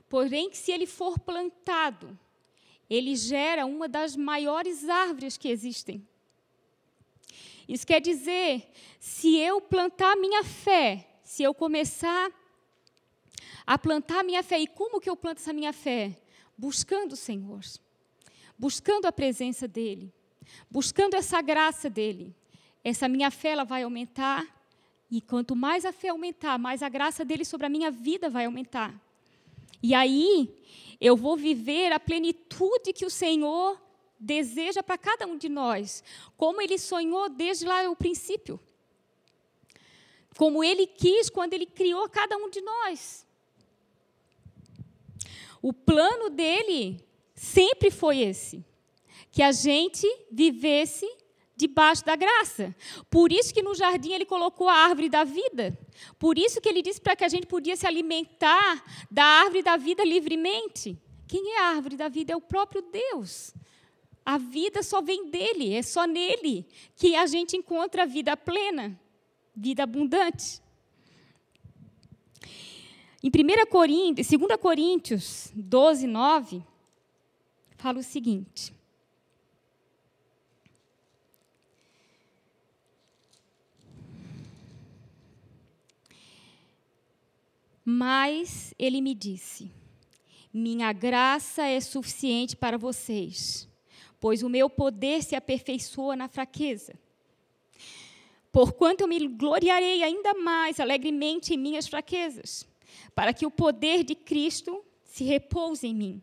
Porém, 0.08 0.48
que 0.50 0.56
se 0.56 0.72
ele 0.72 0.86
for 0.86 1.18
plantado, 1.18 2.18
ele 2.88 3.14
gera 3.16 3.66
uma 3.66 3.88
das 3.88 4.16
maiores 4.16 4.88
árvores 4.88 5.36
que 5.36 5.48
existem. 5.48 6.06
Isso 7.68 7.86
quer 7.86 8.00
dizer, 8.00 8.70
se 8.98 9.36
eu 9.36 9.60
plantar 9.60 10.16
minha 10.16 10.42
fé, 10.42 11.06
se 11.22 11.42
eu 11.42 11.52
começar 11.52 12.30
a 13.66 13.76
plantar 13.76 14.24
minha 14.24 14.42
fé, 14.42 14.58
e 14.58 14.66
como 14.66 15.00
que 15.00 15.10
eu 15.10 15.16
planto 15.16 15.38
essa 15.38 15.52
minha 15.52 15.72
fé? 15.72 16.16
Buscando 16.56 17.12
o 17.12 17.16
Senhor 17.16 17.60
buscando 18.58 19.06
a 19.06 19.12
presença 19.12 19.68
dEle, 19.68 20.12
buscando 20.68 21.14
essa 21.14 21.40
graça 21.40 21.88
dEle. 21.88 22.34
Essa 22.82 23.08
minha 23.08 23.30
fé 23.30 23.50
ela 23.50 23.64
vai 23.64 23.84
aumentar, 23.84 24.44
e 25.10 25.20
quanto 25.20 25.54
mais 25.54 25.84
a 25.84 25.92
fé 25.92 26.08
aumentar, 26.08 26.58
mais 26.58 26.82
a 26.82 26.88
graça 26.88 27.24
dEle 27.24 27.44
sobre 27.44 27.66
a 27.66 27.70
minha 27.70 27.90
vida 27.90 28.28
vai 28.28 28.46
aumentar. 28.46 29.00
E 29.82 29.94
aí, 29.94 30.54
eu 31.00 31.16
vou 31.16 31.36
viver 31.36 31.92
a 31.92 32.00
plenitude 32.00 32.92
que 32.92 33.06
o 33.06 33.10
Senhor 33.10 33.80
deseja 34.18 34.82
para 34.82 34.98
cada 34.98 35.26
um 35.26 35.36
de 35.36 35.48
nós, 35.48 36.02
como 36.36 36.60
Ele 36.60 36.78
sonhou 36.78 37.28
desde 37.28 37.64
lá 37.64 37.88
o 37.88 37.96
princípio. 37.96 38.58
Como 40.36 40.62
Ele 40.62 40.86
quis 40.86 41.30
quando 41.30 41.54
Ele 41.54 41.66
criou 41.66 42.08
cada 42.08 42.36
um 42.36 42.50
de 42.50 42.60
nós. 42.60 43.26
O 45.62 45.72
plano 45.72 46.30
dele 46.30 47.04
sempre 47.34 47.90
foi 47.90 48.20
esse: 48.20 48.64
que 49.30 49.42
a 49.42 49.52
gente 49.52 50.06
vivesse 50.30 51.06
debaixo 51.58 52.04
da 52.04 52.14
graça. 52.14 52.72
Por 53.10 53.32
isso 53.32 53.52
que 53.52 53.62
no 53.62 53.74
jardim 53.74 54.12
ele 54.12 54.24
colocou 54.24 54.68
a 54.68 54.74
árvore 54.74 55.08
da 55.08 55.24
vida. 55.24 55.76
Por 56.16 56.38
isso 56.38 56.60
que 56.60 56.68
ele 56.68 56.80
disse 56.80 57.00
para 57.00 57.16
que 57.16 57.24
a 57.24 57.28
gente 57.28 57.48
podia 57.48 57.74
se 57.74 57.84
alimentar 57.84 58.84
da 59.10 59.24
árvore 59.24 59.64
da 59.64 59.76
vida 59.76 60.04
livremente. 60.04 60.96
Quem 61.26 61.54
é 61.54 61.58
a 61.62 61.70
árvore 61.70 61.96
da 61.96 62.08
vida? 62.08 62.32
É 62.32 62.36
o 62.36 62.40
próprio 62.40 62.80
Deus. 62.80 63.52
A 64.24 64.38
vida 64.38 64.84
só 64.84 65.02
vem 65.02 65.30
dele, 65.30 65.74
é 65.74 65.82
só 65.82 66.06
nele 66.06 66.64
que 66.94 67.16
a 67.16 67.26
gente 67.26 67.56
encontra 67.56 68.04
a 68.04 68.06
vida 68.06 68.36
plena, 68.36 68.98
vida 69.56 69.82
abundante. 69.82 70.62
Em 73.20 73.30
1 73.30 73.66
Coríntios, 73.68 74.28
2 74.28 74.60
Coríntios 74.60 75.50
12, 75.56 76.06
9, 76.06 76.62
fala 77.76 77.98
o 77.98 78.02
seguinte: 78.02 78.72
Mas 87.90 88.74
ele 88.78 89.00
me 89.00 89.14
disse: 89.14 89.72
Minha 90.52 90.92
graça 90.92 91.64
é 91.64 91.80
suficiente 91.80 92.54
para 92.54 92.76
vocês, 92.76 93.66
pois 94.20 94.42
o 94.42 94.48
meu 94.50 94.68
poder 94.68 95.22
se 95.22 95.34
aperfeiçoa 95.34 96.14
na 96.14 96.28
fraqueza. 96.28 96.92
Porquanto 98.52 99.04
eu 99.04 99.08
me 99.08 99.26
gloriarei 99.26 100.02
ainda 100.02 100.34
mais 100.34 100.78
alegremente 100.78 101.54
em 101.54 101.56
minhas 101.56 101.88
fraquezas, 101.88 102.68
para 103.14 103.32
que 103.32 103.46
o 103.46 103.50
poder 103.50 104.04
de 104.04 104.14
Cristo 104.14 104.84
se 105.02 105.24
repouse 105.24 105.86
em 105.86 105.94
mim. 105.94 106.22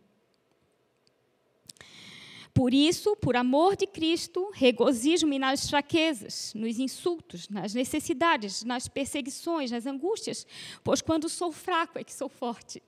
Por 2.56 2.74
isso, 2.74 3.18
por 3.18 3.36
amor 3.36 3.76
de 3.76 3.86
Cristo, 3.86 4.50
regozijo-me 4.54 5.38
nas 5.38 5.70
fraquezas, 5.70 6.54
nos 6.56 6.80
insultos, 6.80 7.50
nas 7.50 7.74
necessidades, 7.74 8.64
nas 8.64 8.88
perseguições, 8.88 9.72
nas 9.72 9.86
angústias, 9.86 10.48
pois 10.82 11.02
quando 11.02 11.28
sou 11.28 11.52
fraco 11.52 12.00
é 12.00 12.04
que 12.06 12.14
sou 12.14 12.30
forte. 12.30 12.82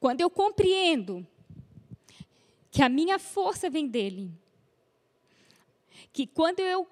Quando 0.00 0.22
eu 0.22 0.30
compreendo 0.30 1.26
que 2.70 2.80
a 2.80 2.88
minha 2.88 3.18
força 3.18 3.68
vem 3.68 3.86
dele, 3.86 4.30
que 6.10 6.26
quando 6.26 6.60
eu, 6.60 6.88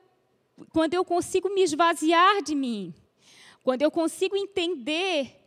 quando 0.75 0.93
eu 0.93 1.03
consigo 1.03 1.49
me 1.49 1.63
esvaziar 1.63 2.43
de 2.43 2.55
mim, 2.55 2.93
quando 3.65 3.81
eu 3.81 3.91
consigo 3.91 4.37
entender 4.37 5.40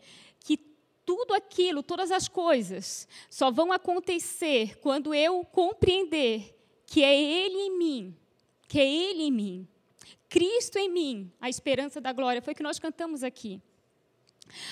tudo 1.06 1.34
aquilo, 1.34 1.84
todas 1.84 2.12
as 2.12 2.28
coisas, 2.28 3.08
só 3.30 3.52
vão 3.52 3.72
acontecer 3.72 4.78
quando 4.80 5.14
eu 5.14 5.44
compreender 5.46 6.58
que 6.86 7.04
é 7.04 7.20
Ele 7.20 7.58
em 7.58 7.78
mim, 7.78 8.18
que 8.68 8.80
é 8.80 8.86
Ele 8.86 9.24
em 9.24 9.32
mim, 9.32 9.68
Cristo 10.30 10.78
em 10.78 10.90
mim, 10.90 11.32
a 11.40 11.50
esperança 11.50 12.02
da 12.02 12.12
glória. 12.12 12.42
Foi 12.42 12.54
o 12.54 12.56
que 12.56 12.64
nós 12.64 12.80
cantamos 12.80 13.24
aqui. 13.24 13.62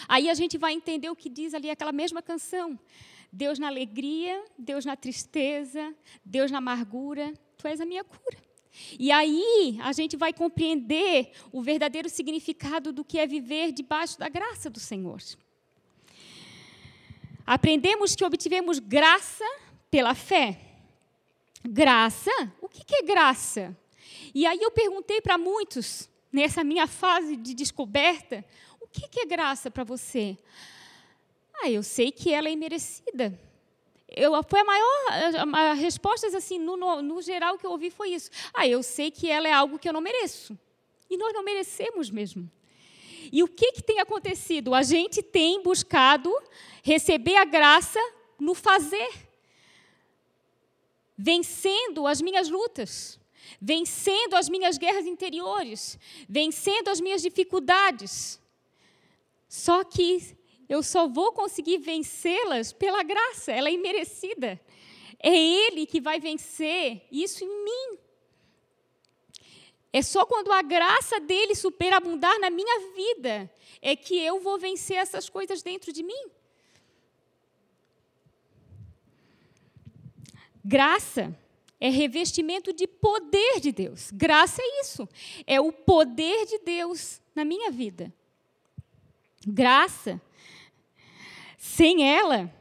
Aí 0.07 0.29
a 0.29 0.33
gente 0.33 0.57
vai 0.57 0.73
entender 0.73 1.09
o 1.09 1.15
que 1.15 1.29
diz 1.29 1.53
ali 1.53 1.69
aquela 1.69 1.91
mesma 1.91 2.21
canção. 2.21 2.79
Deus 3.31 3.59
na 3.59 3.67
alegria, 3.67 4.43
Deus 4.57 4.85
na 4.85 4.95
tristeza, 4.95 5.95
Deus 6.25 6.51
na 6.51 6.57
amargura, 6.57 7.33
tu 7.57 7.67
és 7.67 7.79
a 7.79 7.85
minha 7.85 8.03
cura. 8.03 8.37
E 8.99 9.11
aí 9.11 9.77
a 9.81 9.91
gente 9.93 10.17
vai 10.17 10.33
compreender 10.33 11.31
o 11.51 11.61
verdadeiro 11.61 12.09
significado 12.09 12.91
do 12.91 13.03
que 13.03 13.19
é 13.19 13.27
viver 13.27 13.71
debaixo 13.71 14.17
da 14.17 14.29
graça 14.29 14.69
do 14.69 14.79
Senhor. 14.79 15.21
Aprendemos 17.45 18.15
que 18.15 18.25
obtivemos 18.25 18.79
graça 18.79 19.45
pela 19.89 20.13
fé. 20.13 20.59
Graça? 21.63 22.31
O 22.61 22.67
que 22.67 22.95
é 22.95 23.01
graça? 23.03 23.75
E 24.33 24.45
aí 24.45 24.59
eu 24.61 24.71
perguntei 24.71 25.21
para 25.21 25.37
muitos, 25.37 26.09
nessa 26.31 26.63
minha 26.63 26.87
fase 26.87 27.35
de 27.35 27.53
descoberta, 27.53 28.45
o 28.79 28.87
que 28.87 29.19
é 29.19 29.25
graça 29.25 29.69
para 29.69 29.83
você? 29.83 30.37
Ah, 31.61 31.69
eu 31.69 31.83
sei 31.83 32.11
que 32.11 32.33
ela 32.33 32.47
é 32.47 32.51
imerecida. 32.51 33.39
Eu, 34.07 34.31
foi 34.43 34.59
a 34.59 34.63
maior 34.65 34.97
a, 35.09 35.71
a 35.71 35.73
resposta 35.73 36.27
assim 36.35 36.59
no, 36.59 36.75
no, 36.75 37.01
no 37.01 37.21
geral 37.21 37.57
que 37.57 37.65
eu 37.65 37.71
ouvi 37.71 37.89
foi 37.89 38.09
isso. 38.09 38.29
Ah, 38.53 38.67
eu 38.67 38.83
sei 38.83 39.11
que 39.11 39.29
ela 39.29 39.47
é 39.47 39.53
algo 39.53 39.79
que 39.79 39.87
eu 39.87 39.93
não 39.93 40.01
mereço. 40.01 40.57
E 41.09 41.17
nós 41.17 41.33
não 41.33 41.43
merecemos 41.43 42.09
mesmo. 42.09 42.49
E 43.31 43.41
o 43.43 43.47
que, 43.47 43.71
que 43.71 43.83
tem 43.83 43.99
acontecido? 43.99 44.73
A 44.73 44.83
gente 44.83 45.23
tem 45.23 45.61
buscado 45.63 46.31
receber 46.83 47.37
a 47.37 47.45
graça 47.45 47.99
no 48.39 48.53
fazer, 48.53 49.09
vencendo 51.17 52.07
as 52.07 52.21
minhas 52.21 52.49
lutas, 52.49 53.19
vencendo 53.61 54.35
as 54.35 54.49
minhas 54.49 54.77
guerras 54.77 55.05
interiores, 55.05 55.97
vencendo 56.27 56.89
as 56.89 56.99
minhas 56.99 57.21
dificuldades. 57.21 58.39
Só 59.47 59.83
que 59.83 60.35
eu 60.67 60.81
só 60.81 61.07
vou 61.07 61.31
conseguir 61.31 61.77
vencê-las 61.77 62.73
pela 62.73 63.03
graça, 63.03 63.51
ela 63.51 63.69
é 63.69 63.73
imerecida. 63.73 64.59
É 65.19 65.35
Ele 65.35 65.85
que 65.85 66.01
vai 66.01 66.19
vencer 66.19 67.05
isso 67.11 67.43
em 67.43 67.63
mim. 67.63 67.97
É 69.93 70.01
só 70.01 70.25
quando 70.25 70.51
a 70.51 70.61
graça 70.61 71.19
dele 71.19 71.53
superabundar 71.53 72.39
na 72.39 72.49
minha 72.49 72.93
vida 72.95 73.51
é 73.81 73.95
que 73.95 74.17
eu 74.17 74.39
vou 74.39 74.57
vencer 74.57 74.97
essas 74.97 75.29
coisas 75.29 75.61
dentro 75.61 75.91
de 75.91 76.01
mim. 76.01 76.31
Graça 80.63 81.37
é 81.79 81.89
revestimento 81.89 82.71
de 82.71 82.87
poder 82.87 83.59
de 83.59 83.71
Deus. 83.71 84.11
Graça 84.11 84.61
é 84.61 84.81
isso. 84.81 85.09
É 85.45 85.59
o 85.59 85.73
poder 85.73 86.45
de 86.45 86.59
Deus 86.59 87.19
na 87.35 87.43
minha 87.43 87.71
vida. 87.71 88.13
Graça, 89.45 90.21
sem 91.57 92.07
ela, 92.07 92.53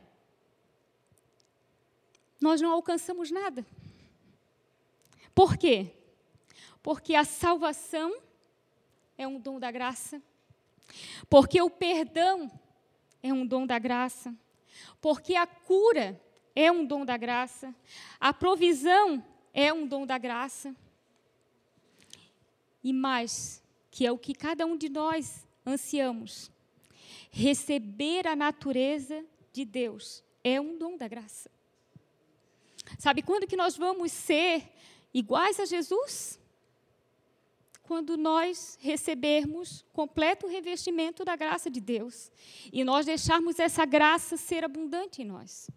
nós 2.40 2.60
não 2.60 2.72
alcançamos 2.72 3.30
nada. 3.30 3.64
Por 5.34 5.56
quê? 5.58 5.92
Porque 6.82 7.14
a 7.14 7.24
salvação 7.24 8.20
é 9.16 9.26
um 9.26 9.38
dom 9.38 9.58
da 9.58 9.70
graça. 9.70 10.22
Porque 11.28 11.60
o 11.60 11.70
perdão 11.70 12.50
é 13.22 13.32
um 13.32 13.46
dom 13.46 13.66
da 13.66 13.78
graça. 13.78 14.34
Porque 15.00 15.34
a 15.34 15.46
cura 15.46 16.20
é 16.54 16.70
um 16.70 16.84
dom 16.84 17.04
da 17.04 17.16
graça. 17.16 17.74
A 18.18 18.32
provisão 18.32 19.24
é 19.52 19.72
um 19.72 19.86
dom 19.86 20.06
da 20.06 20.18
graça. 20.18 20.74
E 22.82 22.92
mais, 22.92 23.62
que 23.90 24.06
é 24.06 24.12
o 24.12 24.18
que 24.18 24.34
cada 24.34 24.64
um 24.64 24.76
de 24.76 24.88
nós 24.88 25.46
ansiamos, 25.66 26.50
receber 27.30 28.26
a 28.26 28.34
natureza 28.34 29.24
de 29.52 29.64
Deus 29.64 30.24
é 30.42 30.60
um 30.60 30.78
dom 30.78 30.96
da 30.96 31.06
graça. 31.06 31.50
Sabe 32.98 33.22
quando 33.22 33.46
que 33.46 33.56
nós 33.56 33.76
vamos 33.76 34.10
ser 34.10 34.72
iguais 35.12 35.60
a 35.60 35.66
Jesus? 35.66 36.39
Quando 37.90 38.16
nós 38.16 38.79
recebermos 38.81 39.85
completo 39.92 40.46
revestimento 40.46 41.24
da 41.24 41.35
graça 41.35 41.68
de 41.68 41.81
Deus 41.81 42.31
e 42.72 42.85
nós 42.85 43.05
deixarmos 43.05 43.59
essa 43.59 43.85
graça 43.85 44.37
ser 44.37 44.62
abundante 44.64 45.22
em 45.22 45.24
nós. 45.24 45.68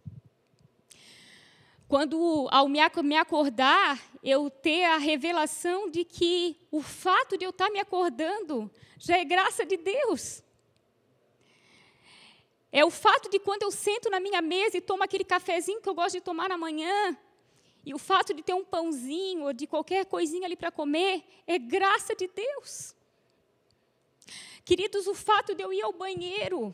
Quando, 1.87 2.47
ao 2.51 2.67
me 2.69 3.17
acordar, 3.17 3.99
eu 4.21 4.47
ter 4.51 4.83
a 4.83 4.97
revelação 4.97 5.89
de 5.89 6.05
que 6.05 6.55
o 6.69 6.83
fato 6.83 7.35
de 7.35 7.45
eu 7.45 7.49
estar 7.49 7.71
me 7.71 7.79
acordando 7.79 8.69
já 8.99 9.17
é 9.17 9.25
graça 9.25 9.65
de 9.65 9.75
Deus. 9.75 10.43
É 12.71 12.85
o 12.85 12.91
fato 12.91 13.27
de 13.27 13.39
quando 13.39 13.63
eu 13.63 13.71
sento 13.71 14.11
na 14.11 14.19
minha 14.19 14.39
mesa 14.39 14.77
e 14.77 14.81
tomo 14.81 15.03
aquele 15.03 15.23
cafezinho 15.23 15.81
que 15.81 15.89
eu 15.89 15.95
gosto 15.95 16.13
de 16.13 16.21
tomar 16.21 16.47
na 16.47 16.59
manhã, 16.59 17.17
e 17.85 17.93
o 17.93 17.97
fato 17.97 18.33
de 18.33 18.41
ter 18.41 18.53
um 18.53 18.63
pãozinho 18.63 19.43
ou 19.43 19.53
de 19.53 19.67
qualquer 19.67 20.05
coisinha 20.05 20.45
ali 20.45 20.55
para 20.55 20.71
comer, 20.71 21.23
é 21.45 21.59
graça 21.59 22.15
de 22.15 22.27
Deus. 22.27 22.95
Queridos, 24.63 25.05
o 25.07 25.13
fato 25.13 25.53
de 25.53 25.61
eu 25.61 25.73
ir 25.73 25.81
ao 25.81 25.91
banheiro 25.91 26.73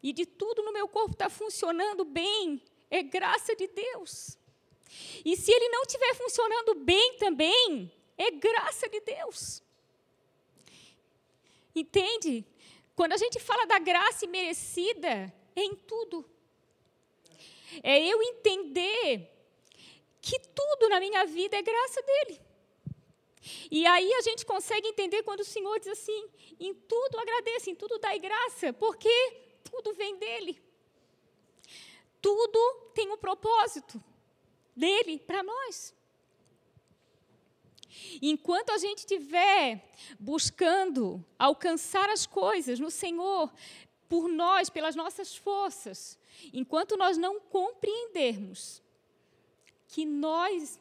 e 0.00 0.12
de 0.12 0.24
tudo 0.24 0.62
no 0.62 0.72
meu 0.72 0.86
corpo 0.86 1.12
estar 1.12 1.24
tá 1.24 1.30
funcionando 1.30 2.04
bem, 2.04 2.62
é 2.88 3.02
graça 3.02 3.56
de 3.56 3.66
Deus. 3.66 4.38
E 5.24 5.36
se 5.36 5.50
ele 5.50 5.68
não 5.70 5.82
estiver 5.82 6.14
funcionando 6.14 6.76
bem 6.76 7.16
também, 7.18 7.90
é 8.16 8.30
graça 8.30 8.88
de 8.88 9.00
Deus. 9.00 9.60
Entende? 11.74 12.46
Quando 12.94 13.14
a 13.14 13.16
gente 13.16 13.40
fala 13.40 13.66
da 13.66 13.80
graça 13.80 14.24
imerecida, 14.24 15.34
é 15.56 15.64
em 15.64 15.74
tudo. 15.74 16.24
É 17.82 18.00
eu 18.06 18.22
entender 18.22 19.33
que 20.24 20.38
tudo 20.38 20.88
na 20.88 20.98
minha 20.98 21.26
vida 21.26 21.54
é 21.54 21.62
graça 21.62 22.00
dele. 22.02 22.40
E 23.70 23.86
aí 23.86 24.10
a 24.14 24.22
gente 24.22 24.46
consegue 24.46 24.88
entender 24.88 25.22
quando 25.22 25.40
o 25.40 25.44
Senhor 25.44 25.78
diz 25.78 25.88
assim: 25.88 26.30
em 26.58 26.72
tudo 26.72 27.18
agradeça, 27.18 27.68
em 27.68 27.74
tudo 27.74 27.98
dai 27.98 28.18
graça, 28.18 28.72
porque 28.72 29.14
tudo 29.70 29.92
vem 29.92 30.16
dele. 30.16 30.62
Tudo 32.22 32.90
tem 32.94 33.10
um 33.12 33.18
propósito 33.18 34.02
dele 34.74 35.18
para 35.18 35.42
nós. 35.42 35.94
Enquanto 38.22 38.70
a 38.70 38.78
gente 38.78 39.00
estiver 39.00 39.86
buscando 40.18 41.22
alcançar 41.38 42.08
as 42.08 42.24
coisas 42.24 42.80
no 42.80 42.90
Senhor, 42.90 43.52
por 44.08 44.26
nós, 44.26 44.70
pelas 44.70 44.96
nossas 44.96 45.36
forças, 45.36 46.18
enquanto 46.52 46.96
nós 46.96 47.18
não 47.18 47.38
compreendermos 47.38 48.82
que 49.94 50.04
nós 50.04 50.80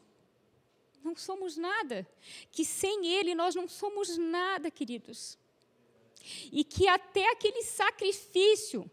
não 1.03 1.15
somos 1.15 1.55
nada, 1.55 2.07
que 2.51 2.65
sem 2.65 3.05
Ele 3.05 3.35
nós 3.35 3.53
não 3.53 3.67
somos 3.67 4.17
nada, 4.17 4.71
queridos. 4.71 5.37
E 6.51 6.63
que 6.63 6.87
até 6.87 7.29
aquele 7.29 7.61
sacrifício 7.61 8.89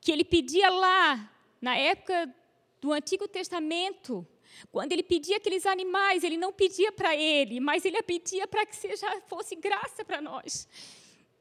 que 0.00 0.10
Ele 0.10 0.24
pedia 0.24 0.70
lá, 0.70 1.30
na 1.60 1.76
época 1.76 2.34
do 2.80 2.94
Antigo 2.94 3.28
Testamento, 3.28 4.26
quando 4.72 4.92
ele 4.92 5.02
pedia 5.02 5.36
aqueles 5.36 5.66
animais, 5.66 6.24
ele 6.24 6.38
não 6.38 6.50
pedia 6.50 6.90
para 6.90 7.14
ele, 7.14 7.60
mas 7.60 7.84
ele 7.84 8.02
pedia 8.02 8.46
para 8.46 8.64
que 8.64 8.74
seja 8.74 9.20
fosse 9.26 9.54
graça 9.54 10.02
para 10.02 10.22
nós. 10.22 10.66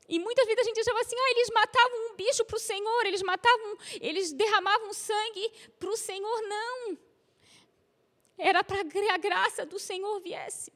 E 0.09 0.19
muitas 0.19 0.45
vezes 0.45 0.61
a 0.61 0.63
gente 0.65 0.81
achava 0.81 0.99
assim, 0.99 1.15
ah, 1.17 1.31
eles 1.31 1.49
matavam 1.53 2.11
um 2.11 2.15
bicho 2.15 2.43
para 2.43 2.57
o 2.57 2.59
Senhor, 2.59 3.05
eles 3.05 3.21
matavam, 3.21 3.77
eles 4.01 4.33
derramavam 4.33 4.93
sangue 4.93 5.49
para 5.79 5.89
o 5.89 5.95
Senhor, 5.95 6.41
não. 6.41 7.06
Era 8.37 8.63
para 8.63 8.85
que 8.85 9.09
a 9.09 9.17
graça 9.17 9.65
do 9.65 9.79
Senhor 9.79 10.19
viesse. 10.21 10.71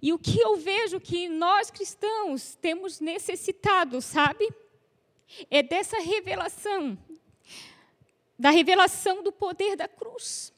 E 0.00 0.12
o 0.12 0.18
que 0.18 0.38
eu 0.40 0.56
vejo 0.56 1.00
que 1.00 1.28
nós 1.28 1.70
cristãos 1.70 2.54
temos 2.56 3.00
necessitado, 3.00 4.00
sabe? 4.00 4.48
É 5.50 5.62
dessa 5.62 5.98
revelação 5.98 6.96
da 8.38 8.50
revelação 8.50 9.22
do 9.22 9.32
poder 9.32 9.74
da 9.74 9.88
cruz, 9.88 10.52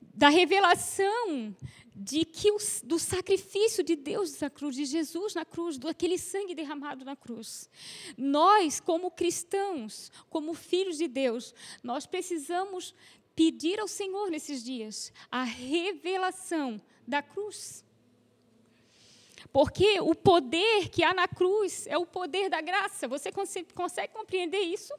da 0.00 0.28
revelação 0.28 1.54
de 2.00 2.24
que 2.24 2.52
o, 2.52 2.58
do 2.84 2.96
sacrifício 2.96 3.82
de 3.82 3.96
Deus 3.96 4.38
na 4.38 4.48
cruz, 4.48 4.76
de 4.76 4.84
Jesus 4.84 5.34
na 5.34 5.44
cruz, 5.44 5.76
do 5.76 5.88
aquele 5.88 6.16
sangue 6.16 6.54
derramado 6.54 7.04
na 7.04 7.16
cruz. 7.16 7.68
Nós, 8.16 8.78
como 8.78 9.10
cristãos, 9.10 10.12
como 10.30 10.54
filhos 10.54 10.98
de 10.98 11.08
Deus, 11.08 11.52
nós 11.82 12.06
precisamos 12.06 12.94
pedir 13.34 13.80
ao 13.80 13.88
Senhor 13.88 14.30
nesses 14.30 14.62
dias 14.62 15.12
a 15.28 15.42
revelação 15.42 16.80
da 17.04 17.20
cruz. 17.20 17.84
Porque 19.52 19.98
o 20.00 20.14
poder 20.14 20.90
que 20.90 21.02
há 21.02 21.12
na 21.12 21.26
cruz 21.26 21.84
é 21.88 21.98
o 21.98 22.06
poder 22.06 22.48
da 22.48 22.60
graça. 22.60 23.08
Você 23.08 23.32
consegue, 23.32 23.74
consegue 23.74 24.12
compreender 24.12 24.60
isso? 24.60 24.94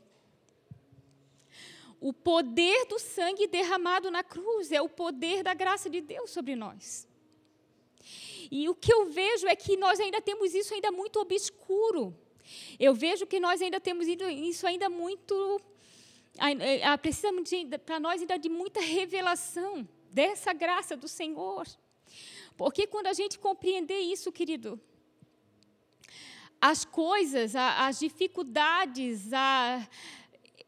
O 2.00 2.14
poder 2.14 2.86
do 2.86 2.98
sangue 2.98 3.48
derramado 3.48 4.10
na 4.10 4.24
cruz 4.24 4.72
é 4.72 4.82
o 4.82 4.88
poder 4.88 5.44
da 5.44 5.54
graça 5.54 5.90
de 5.90 6.00
Deus 6.00 6.30
sobre 6.32 6.56
nós. 6.56 7.08
E 8.50 8.70
o 8.70 8.76
que 8.76 8.92
eu 8.92 9.06
vejo 9.10 9.48
é 9.48 9.56
que 9.56 9.76
nós 9.76 10.00
ainda 10.00 10.22
temos 10.22 10.56
isso 10.56 10.74
ainda 10.74 10.92
muito 10.92 11.20
obscuro. 11.20 12.16
Eu 12.80 12.94
vejo 12.94 13.28
que 13.28 13.40
nós 13.40 13.62
ainda 13.62 13.80
temos 13.80 14.08
isso 14.08 14.66
ainda 14.66 14.90
muito 14.90 15.62
é, 16.38 16.98
precisa 16.98 17.30
para 17.86 18.00
nós 18.00 18.22
ainda 18.22 18.38
de 18.38 18.50
muita 18.50 18.80
revelação 18.80 19.88
dessa 20.12 20.54
graça 20.54 20.96
do 20.96 21.08
Senhor. 21.08 21.68
Porque 22.58 22.88
quando 22.88 23.08
a 23.08 23.14
gente 23.14 23.38
compreender 23.38 24.00
isso, 24.00 24.32
querido, 24.32 24.80
as 26.60 26.84
coisas, 26.84 27.56
as 27.56 28.00
dificuldades, 28.00 29.32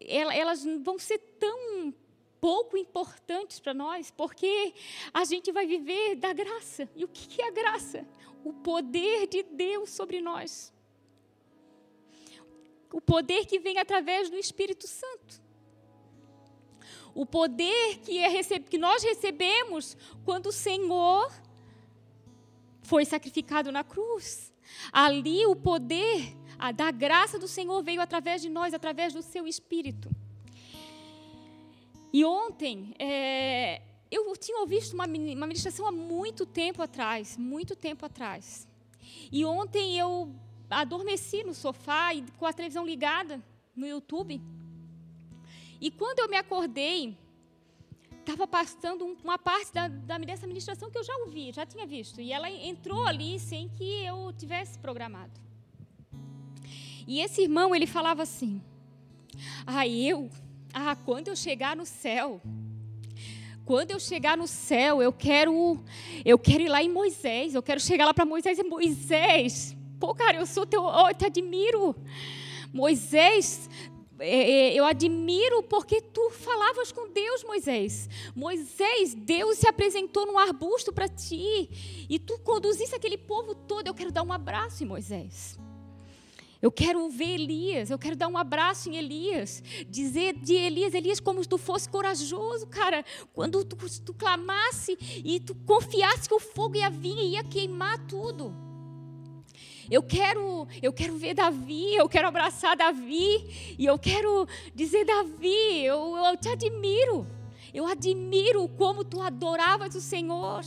elas 0.08 0.64
vão 0.84 0.98
ser 0.98 1.18
tão 1.40 1.94
pouco 2.40 2.76
importantes 2.76 3.60
para 3.60 3.74
nós, 3.74 4.10
porque 4.10 4.74
a 5.14 5.24
gente 5.24 5.52
vai 5.52 5.68
viver 5.68 6.16
da 6.16 6.34
graça. 6.34 6.90
E 6.96 7.06
o 7.06 7.08
que 7.08 7.42
é 7.42 7.48
a 7.48 7.52
graça? 7.52 8.06
O 8.44 8.52
poder 8.52 9.28
de 9.28 9.44
Deus 9.44 9.92
sobre 9.92 10.20
nós. 10.20 10.74
O 12.92 13.00
poder 13.00 13.46
que 13.46 13.60
vem 13.60 13.78
através 13.78 14.30
do 14.30 14.36
Espírito 14.36 14.88
Santo. 14.88 15.42
O 17.14 17.26
poder 17.26 18.00
que, 18.00 18.18
é 18.18 18.44
que 18.60 18.78
nós 18.78 19.04
recebemos 19.04 19.96
quando 20.26 20.48
o 20.48 20.52
Senhor 20.52 21.32
foi 22.82 23.06
sacrificado 23.06 23.72
na 23.72 23.84
cruz. 23.84 24.52
Ali 24.92 25.46
o 25.46 25.56
poder 25.56 26.36
a, 26.62 26.72
da 26.72 26.92
graça 26.92 27.40
do 27.40 27.48
Senhor 27.48 27.82
veio 27.82 28.00
através 28.00 28.40
de 28.40 28.48
nós, 28.48 28.72
através 28.72 29.14
do 29.14 29.24
seu 29.24 29.48
Espírito. 29.48 30.08
E 32.14 32.24
ontem, 32.24 32.94
é, 33.00 33.82
eu 34.12 34.32
tinha 34.38 34.64
visto 34.68 34.94
uma, 34.94 35.06
uma 35.06 35.48
ministração 35.48 35.88
há 35.88 35.92
muito 35.92 36.46
tempo 36.46 36.80
atrás, 36.84 37.36
muito 37.36 37.76
tempo 37.76 38.06
atrás. 38.06 38.68
E 39.32 39.44
ontem 39.44 39.98
eu 39.98 40.32
adormeci 40.70 41.44
no 41.44 41.56
sofá 41.56 42.14
e 42.14 42.24
com 42.38 42.46
a 42.46 42.54
televisão 42.54 42.86
ligada 42.86 43.42
no 43.76 43.88
YouTube. 43.88 44.40
E 45.80 45.90
quando 45.90 46.20
eu 46.20 46.30
me 46.30 46.38
acordei, 46.38 47.18
estava 48.20 48.46
passando 48.46 49.18
uma 49.24 49.40
parte 49.40 49.74
da, 49.74 49.88
da, 49.88 50.20
dessa 50.20 50.46
ministração 50.46 50.92
que 50.92 50.98
eu 51.00 51.04
já 51.04 51.16
ouvi, 51.26 51.52
já 51.52 51.66
tinha 51.66 51.88
visto. 51.88 52.22
E 52.22 52.32
ela 52.32 52.52
entrou 52.52 53.04
ali 53.08 53.40
sem 53.40 53.68
que 53.70 54.06
eu 54.06 54.32
tivesse 54.34 54.78
programado. 54.78 55.51
E 57.08 57.22
esse 57.22 57.42
irmão, 57.42 57.76
ele 57.76 57.88
falava 57.88 58.24
assim: 58.24 58.62
Ah, 59.66 59.88
eu, 59.88 60.30
ah, 60.74 60.96
quando 60.96 61.28
eu 61.28 61.36
chegar 61.36 61.76
no 61.76 61.86
céu, 61.86 62.42
quando 63.66 63.92
eu 63.92 64.00
chegar 64.00 64.38
no 64.38 64.48
céu, 64.48 65.02
eu 65.02 65.14
quero, 65.14 65.80
eu 66.26 66.38
quero 66.38 66.64
ir 66.64 66.70
lá 66.70 66.84
em 66.84 66.90
Moisés, 66.90 67.56
eu 67.56 67.64
quero 67.64 67.80
chegar 67.80 68.06
lá 68.06 68.14
para 68.14 68.26
Moisés 68.26 68.60
e 68.60 68.64
Moisés, 68.64 69.76
pô, 70.00 70.14
cara, 70.14 70.38
eu 70.38 70.46
sou 70.46 70.66
teu, 70.66 70.84
eu 70.84 71.16
te 71.16 71.26
admiro. 71.26 71.96
Moisés 72.74 73.70
é, 74.22 74.52
é, 74.52 74.74
eu 74.74 74.86
admiro 74.86 75.64
porque 75.64 76.00
tu 76.00 76.30
falavas 76.30 76.92
com 76.92 77.10
Deus, 77.10 77.44
Moisés. 77.44 78.08
Moisés, 78.36 79.16
Deus 79.16 79.58
se 79.58 79.68
apresentou 79.68 80.26
num 80.26 80.38
arbusto 80.38 80.94
para 80.94 81.08
ti 81.08 82.06
e 82.10 82.20
tu 82.20 82.38
conduziste 82.40 82.96
aquele 82.96 83.18
povo 83.18 83.56
todo. 83.56 83.88
Eu 83.88 83.94
quero 83.94 84.12
dar 84.12 84.24
um 84.24 84.32
abraço 84.32 84.84
em 84.84 84.88
Moisés. 84.88 85.60
Eu 86.62 86.72
quero 86.72 87.10
ver 87.10 87.40
Elias, 87.40 87.90
eu 87.90 87.98
quero 87.98 88.16
dar 88.16 88.28
um 88.28 88.38
abraço 88.38 88.88
em 88.88 88.96
Elias, 88.96 89.64
dizer 89.90 90.34
de 90.34 90.54
Elias, 90.54 90.94
Elias, 90.94 91.20
como 91.20 91.44
tu 91.46 91.58
fosse 91.58 91.90
corajoso, 91.90 92.68
cara, 92.68 93.04
quando 93.34 93.66
tu, 93.66 93.76
tu 94.02 94.14
clamasse 94.14 94.96
e 95.26 95.40
tu 95.40 95.56
confiasse 95.56 96.30
que 96.30 96.36
o 96.36 96.40
fogo 96.40 96.76
ia 96.76 96.90
vir 96.90 97.18
e 97.18 97.32
ia 97.32 97.44
queimar 97.44 97.98
tudo. 98.06 98.54
Eu 99.90 100.04
quero, 100.04 100.68
eu 100.82 100.94
quero 100.94 101.18
ver 101.18 101.34
Davi, 101.34 101.96
eu 101.96 102.08
quero 102.08 102.28
abraçar 102.28 102.78
Davi 102.78 103.76
e 103.78 103.86
eu 103.86 103.98
quero 103.98 104.48
dizer 104.74 105.04
Davi, 105.04 105.84
eu, 105.84 106.16
eu 106.16 106.38
te 106.38 106.48
admiro. 106.48 107.28
Eu 107.74 107.88
admiro 107.88 108.68
como 108.70 109.04
tu 109.04 109.22
adoravas 109.22 109.96
o 109.96 110.02
Senhor. 110.02 110.64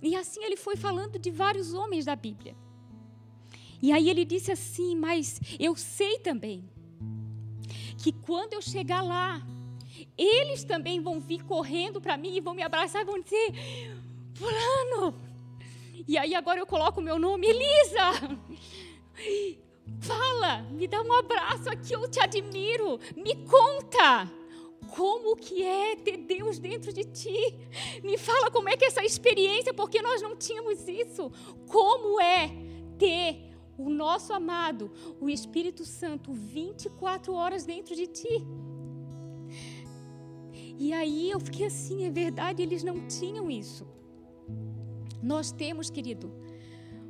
E 0.00 0.14
assim 0.14 0.44
ele 0.44 0.56
foi 0.56 0.76
falando 0.76 1.18
de 1.18 1.30
vários 1.30 1.72
homens 1.72 2.04
da 2.04 2.14
Bíblia. 2.14 2.54
E 3.82 3.90
aí 3.90 4.08
ele 4.08 4.24
disse 4.24 4.52
assim: 4.52 4.94
Mas 4.94 5.40
eu 5.58 5.74
sei 5.74 6.20
também 6.20 6.64
que 7.98 8.12
quando 8.12 8.52
eu 8.52 8.62
chegar 8.62 9.02
lá, 9.02 9.44
eles 10.16 10.62
também 10.64 11.00
vão 11.00 11.20
vir 11.20 11.42
correndo 11.44 12.00
para 12.00 12.16
mim 12.16 12.36
e 12.36 12.40
vão 12.40 12.54
me 12.54 12.62
abraçar 12.62 13.02
e 13.02 13.04
vão 13.04 13.20
dizer: 13.20 13.52
Fulano, 14.34 15.14
e 16.06 16.16
aí 16.16 16.34
agora 16.34 16.60
eu 16.60 16.66
coloco 16.66 17.00
o 17.00 17.02
meu 17.02 17.18
nome, 17.18 17.48
Elisa. 17.48 18.38
Fala, 20.00 20.62
me 20.70 20.86
dá 20.86 21.02
um 21.02 21.12
abraço 21.12 21.68
aqui, 21.68 21.92
eu 21.92 22.08
te 22.08 22.20
admiro. 22.20 22.98
Me 23.16 23.34
conta 23.46 24.30
como 24.88 25.36
que 25.36 25.62
é 25.62 25.96
ter 25.96 26.18
Deus 26.18 26.58
dentro 26.58 26.92
de 26.92 27.04
ti. 27.04 27.54
Me 28.02 28.16
fala 28.16 28.50
como 28.50 28.68
é 28.68 28.76
que 28.76 28.84
é 28.84 28.88
essa 28.88 29.04
experiência, 29.04 29.72
porque 29.74 30.02
nós 30.02 30.20
não 30.22 30.36
tínhamos 30.36 30.86
isso. 30.88 31.30
Como 31.68 32.20
é 32.20 32.50
ter 32.98 33.51
o 33.76 33.88
nosso 33.88 34.32
amado, 34.32 34.90
o 35.20 35.28
Espírito 35.28 35.84
Santo, 35.84 36.32
24 36.32 37.32
horas 37.32 37.64
dentro 37.64 37.94
de 37.94 38.06
ti. 38.06 38.44
E 40.78 40.92
aí 40.92 41.30
eu 41.30 41.40
fiquei 41.40 41.66
assim, 41.66 42.04
é 42.04 42.10
verdade, 42.10 42.62
eles 42.62 42.82
não 42.82 43.06
tinham 43.06 43.50
isso. 43.50 43.86
Nós 45.22 45.52
temos, 45.52 45.90
querido. 45.90 46.32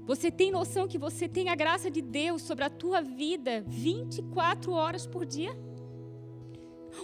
Você 0.05 0.31
tem 0.31 0.51
noção 0.51 0.89
que 0.89 0.99
você 0.99 1.29
tem 1.29 1.49
a 1.49 1.55
graça 1.55 1.91
de 1.91 2.03
Deus 2.03 2.43
sobre 2.43 2.65
a 2.65 2.71
tua 2.71 3.01
vida 3.01 3.65
24 3.67 4.73
horas 4.73 5.07
por 5.07 5.25
dia? 5.25 5.57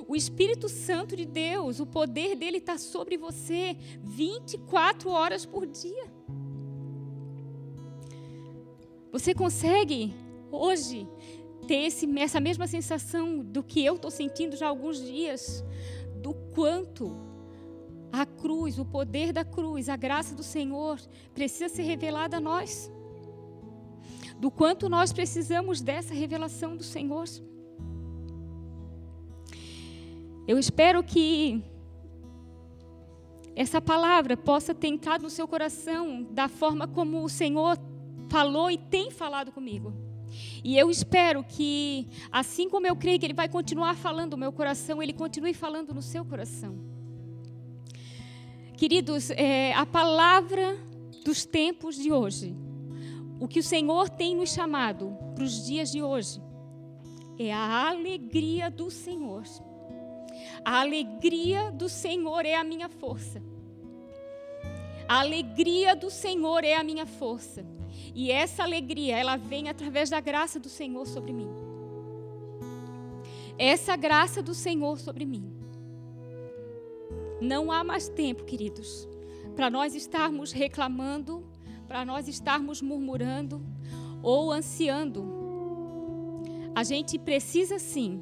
O 0.06 0.14
Espírito 0.14 0.68
Santo 0.68 1.16
de 1.16 1.24
Deus, 1.24 1.80
o 1.80 1.86
poder 1.86 2.36
dele 2.36 2.58
está 2.58 2.76
sobre 2.76 3.16
você 3.16 3.76
24 4.02 5.08
horas 5.08 5.46
por 5.46 5.66
dia. 5.66 6.17
Você 9.10 9.34
consegue 9.34 10.14
hoje 10.50 11.08
ter 11.66 11.84
esse, 11.86 12.06
essa 12.18 12.40
mesma 12.40 12.66
sensação 12.66 13.40
do 13.40 13.62
que 13.62 13.84
eu 13.84 13.96
estou 13.96 14.10
sentindo 14.10 14.56
já 14.56 14.66
há 14.66 14.68
alguns 14.68 15.00
dias, 15.00 15.64
do 16.22 16.34
quanto 16.54 17.16
a 18.12 18.24
cruz, 18.24 18.78
o 18.78 18.84
poder 18.84 19.32
da 19.32 19.44
cruz, 19.44 19.88
a 19.88 19.96
graça 19.96 20.34
do 20.34 20.42
Senhor 20.42 20.98
precisa 21.34 21.68
ser 21.68 21.82
revelada 21.82 22.38
a 22.38 22.40
nós. 22.40 22.90
Do 24.38 24.50
quanto 24.50 24.88
nós 24.88 25.12
precisamos 25.12 25.80
dessa 25.80 26.14
revelação 26.14 26.76
do 26.76 26.82
Senhor. 26.82 27.26
Eu 30.46 30.58
espero 30.58 31.02
que 31.02 31.62
essa 33.54 33.80
palavra 33.80 34.36
possa 34.36 34.74
ter 34.74 34.86
entrado 34.86 35.22
no 35.22 35.30
seu 35.30 35.46
coração 35.46 36.22
da 36.30 36.48
forma 36.48 36.86
como 36.86 37.22
o 37.22 37.28
Senhor 37.28 37.76
falou 38.28 38.70
e 38.70 38.78
tem 38.78 39.10
falado 39.10 39.52
comigo. 39.52 39.92
E 40.62 40.76
eu 40.76 40.90
espero 40.90 41.42
que, 41.42 42.06
assim 42.30 42.68
como 42.68 42.86
eu 42.86 42.94
creio 42.94 43.18
que 43.18 43.26
Ele 43.26 43.34
vai 43.34 43.48
continuar 43.48 43.96
falando 43.96 44.32
no 44.32 44.38
meu 44.38 44.52
coração, 44.52 45.02
Ele 45.02 45.12
continue 45.12 45.54
falando 45.54 45.94
no 45.94 46.02
seu 46.02 46.24
coração. 46.24 46.78
Queridos, 48.76 49.30
é, 49.30 49.72
a 49.74 49.84
palavra 49.84 50.76
dos 51.24 51.44
tempos 51.44 51.96
de 51.96 52.12
hoje, 52.12 52.54
o 53.40 53.48
que 53.48 53.58
o 53.58 53.62
Senhor 53.62 54.08
tem 54.08 54.36
nos 54.36 54.52
chamado 54.52 55.16
para 55.34 55.44
os 55.44 55.66
dias 55.66 55.90
de 55.90 56.02
hoje, 56.02 56.40
é 57.38 57.52
a 57.52 57.88
alegria 57.88 58.70
do 58.70 58.90
Senhor. 58.90 59.44
A 60.64 60.80
alegria 60.80 61.70
do 61.70 61.88
Senhor 61.88 62.44
é 62.44 62.54
a 62.54 62.64
minha 62.64 62.88
força. 62.88 63.42
A 65.08 65.20
alegria 65.20 65.96
do 65.96 66.10
Senhor 66.10 66.64
é 66.64 66.74
a 66.74 66.84
minha 66.84 67.06
força. 67.06 67.64
E 68.14 68.30
essa 68.30 68.62
alegria, 68.62 69.16
ela 69.16 69.36
vem 69.36 69.68
através 69.68 70.10
da 70.10 70.20
graça 70.20 70.58
do 70.58 70.68
Senhor 70.68 71.06
sobre 71.06 71.32
mim. 71.32 71.48
Essa 73.58 73.96
graça 73.96 74.42
do 74.42 74.54
Senhor 74.54 74.98
sobre 74.98 75.24
mim. 75.26 75.52
Não 77.40 77.70
há 77.70 77.84
mais 77.84 78.08
tempo, 78.08 78.44
queridos, 78.44 79.08
para 79.54 79.70
nós 79.70 79.94
estarmos 79.94 80.52
reclamando, 80.52 81.44
para 81.86 82.04
nós 82.04 82.28
estarmos 82.28 82.82
murmurando 82.82 83.62
ou 84.22 84.50
ansiando. 84.52 85.24
A 86.74 86.82
gente 86.84 87.18
precisa 87.18 87.78
sim 87.78 88.20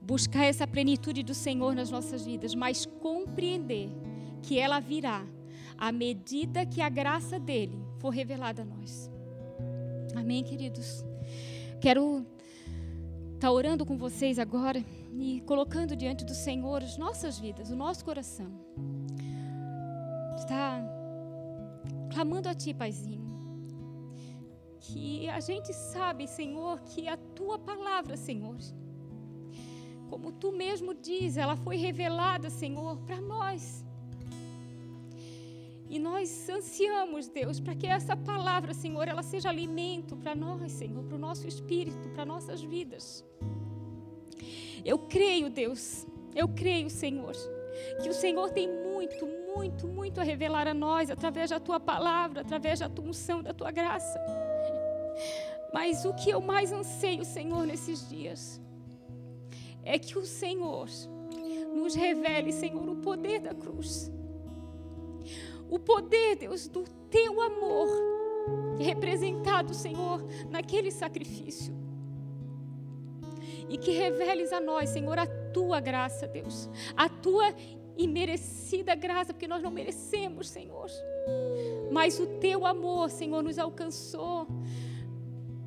buscar 0.00 0.44
essa 0.44 0.66
plenitude 0.66 1.22
do 1.22 1.34
Senhor 1.34 1.74
nas 1.74 1.90
nossas 1.90 2.24
vidas, 2.24 2.54
mas 2.54 2.86
compreender 2.86 3.88
que 4.42 4.58
ela 4.58 4.80
virá 4.80 5.24
à 5.78 5.92
medida 5.92 6.66
que 6.66 6.80
a 6.80 6.88
graça 6.88 7.38
dele 7.38 7.78
for 8.02 8.10
revelada 8.10 8.62
a 8.62 8.64
nós. 8.64 9.08
Amém, 10.16 10.42
queridos? 10.42 11.04
Quero 11.80 12.26
estar 13.34 13.46
tá 13.46 13.52
orando 13.52 13.86
com 13.86 13.96
vocês 13.96 14.40
agora 14.40 14.84
e 15.16 15.40
colocando 15.42 15.94
diante 15.94 16.24
do 16.24 16.34
Senhor 16.34 16.82
as 16.82 16.98
nossas 16.98 17.38
vidas, 17.38 17.70
o 17.70 17.76
nosso 17.76 18.04
coração. 18.04 18.50
Está 20.36 20.82
clamando 22.12 22.48
a 22.48 22.54
Ti, 22.54 22.74
Paizinho. 22.74 23.22
Que 24.80 25.28
a 25.28 25.38
gente 25.38 25.72
sabe, 25.72 26.26
Senhor, 26.26 26.80
que 26.80 27.06
a 27.06 27.16
Tua 27.16 27.56
palavra, 27.56 28.16
Senhor, 28.16 28.56
como 30.10 30.32
Tu 30.32 30.50
mesmo 30.50 30.92
diz, 30.92 31.36
ela 31.36 31.54
foi 31.54 31.76
revelada, 31.76 32.50
Senhor, 32.50 32.98
para 33.06 33.20
nós. 33.20 33.84
E 35.92 35.98
nós 35.98 36.48
ansiamos, 36.48 37.28
Deus, 37.28 37.60
para 37.60 37.74
que 37.74 37.86
essa 37.86 38.16
palavra, 38.16 38.72
Senhor, 38.72 39.06
ela 39.06 39.22
seja 39.22 39.50
alimento 39.50 40.16
para 40.16 40.34
nós, 40.34 40.72
Senhor, 40.72 41.04
para 41.04 41.16
o 41.16 41.18
nosso 41.18 41.46
espírito, 41.46 42.08
para 42.14 42.24
nossas 42.24 42.62
vidas. 42.62 43.22
Eu 44.82 45.00
creio, 45.00 45.50
Deus, 45.50 46.06
eu 46.34 46.48
creio, 46.48 46.88
Senhor, 46.88 47.34
que 48.02 48.08
o 48.08 48.14
Senhor 48.14 48.48
tem 48.52 48.66
muito, 48.66 49.26
muito, 49.54 49.86
muito 49.86 50.18
a 50.18 50.24
revelar 50.24 50.66
a 50.66 50.72
nós 50.72 51.10
através 51.10 51.50
da 51.50 51.60
tua 51.60 51.78
palavra, 51.78 52.40
através 52.40 52.80
da 52.80 52.88
tua 52.88 53.04
unção, 53.04 53.42
da 53.42 53.52
tua 53.52 53.70
graça. 53.70 54.18
Mas 55.74 56.06
o 56.06 56.14
que 56.14 56.30
eu 56.30 56.40
mais 56.40 56.72
anseio, 56.72 57.22
Senhor, 57.22 57.66
nesses 57.66 58.08
dias, 58.08 58.58
é 59.84 59.98
que 59.98 60.16
o 60.16 60.24
Senhor 60.24 60.88
nos 61.74 61.94
revele, 61.94 62.50
Senhor, 62.50 62.88
o 62.88 62.96
poder 62.96 63.40
da 63.40 63.54
cruz 63.54 64.10
o 65.72 65.78
poder, 65.78 66.36
Deus, 66.36 66.68
do 66.68 66.84
teu 67.08 67.40
amor, 67.40 67.88
representado, 68.78 69.72
Senhor, 69.72 70.22
naquele 70.50 70.90
sacrifício. 70.90 71.74
E 73.70 73.78
que 73.78 73.90
reveles 73.90 74.52
a 74.52 74.60
nós, 74.60 74.90
Senhor, 74.90 75.18
a 75.18 75.26
tua 75.26 75.80
graça, 75.80 76.28
Deus, 76.28 76.68
a 76.94 77.08
tua 77.08 77.54
imerecida 77.96 78.94
graça, 78.94 79.32
porque 79.32 79.48
nós 79.48 79.62
não 79.62 79.70
merecemos, 79.70 80.50
Senhor. 80.50 80.90
Mas 81.90 82.20
o 82.20 82.26
teu 82.38 82.66
amor, 82.66 83.08
Senhor, 83.08 83.42
nos 83.42 83.58
alcançou, 83.58 84.46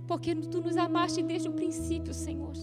porque 0.06 0.36
tu 0.36 0.62
nos 0.62 0.78
amaste 0.78 1.24
desde 1.24 1.49
o 1.49 1.53
princípio, 1.53 2.14
Senhor. 2.14 2.53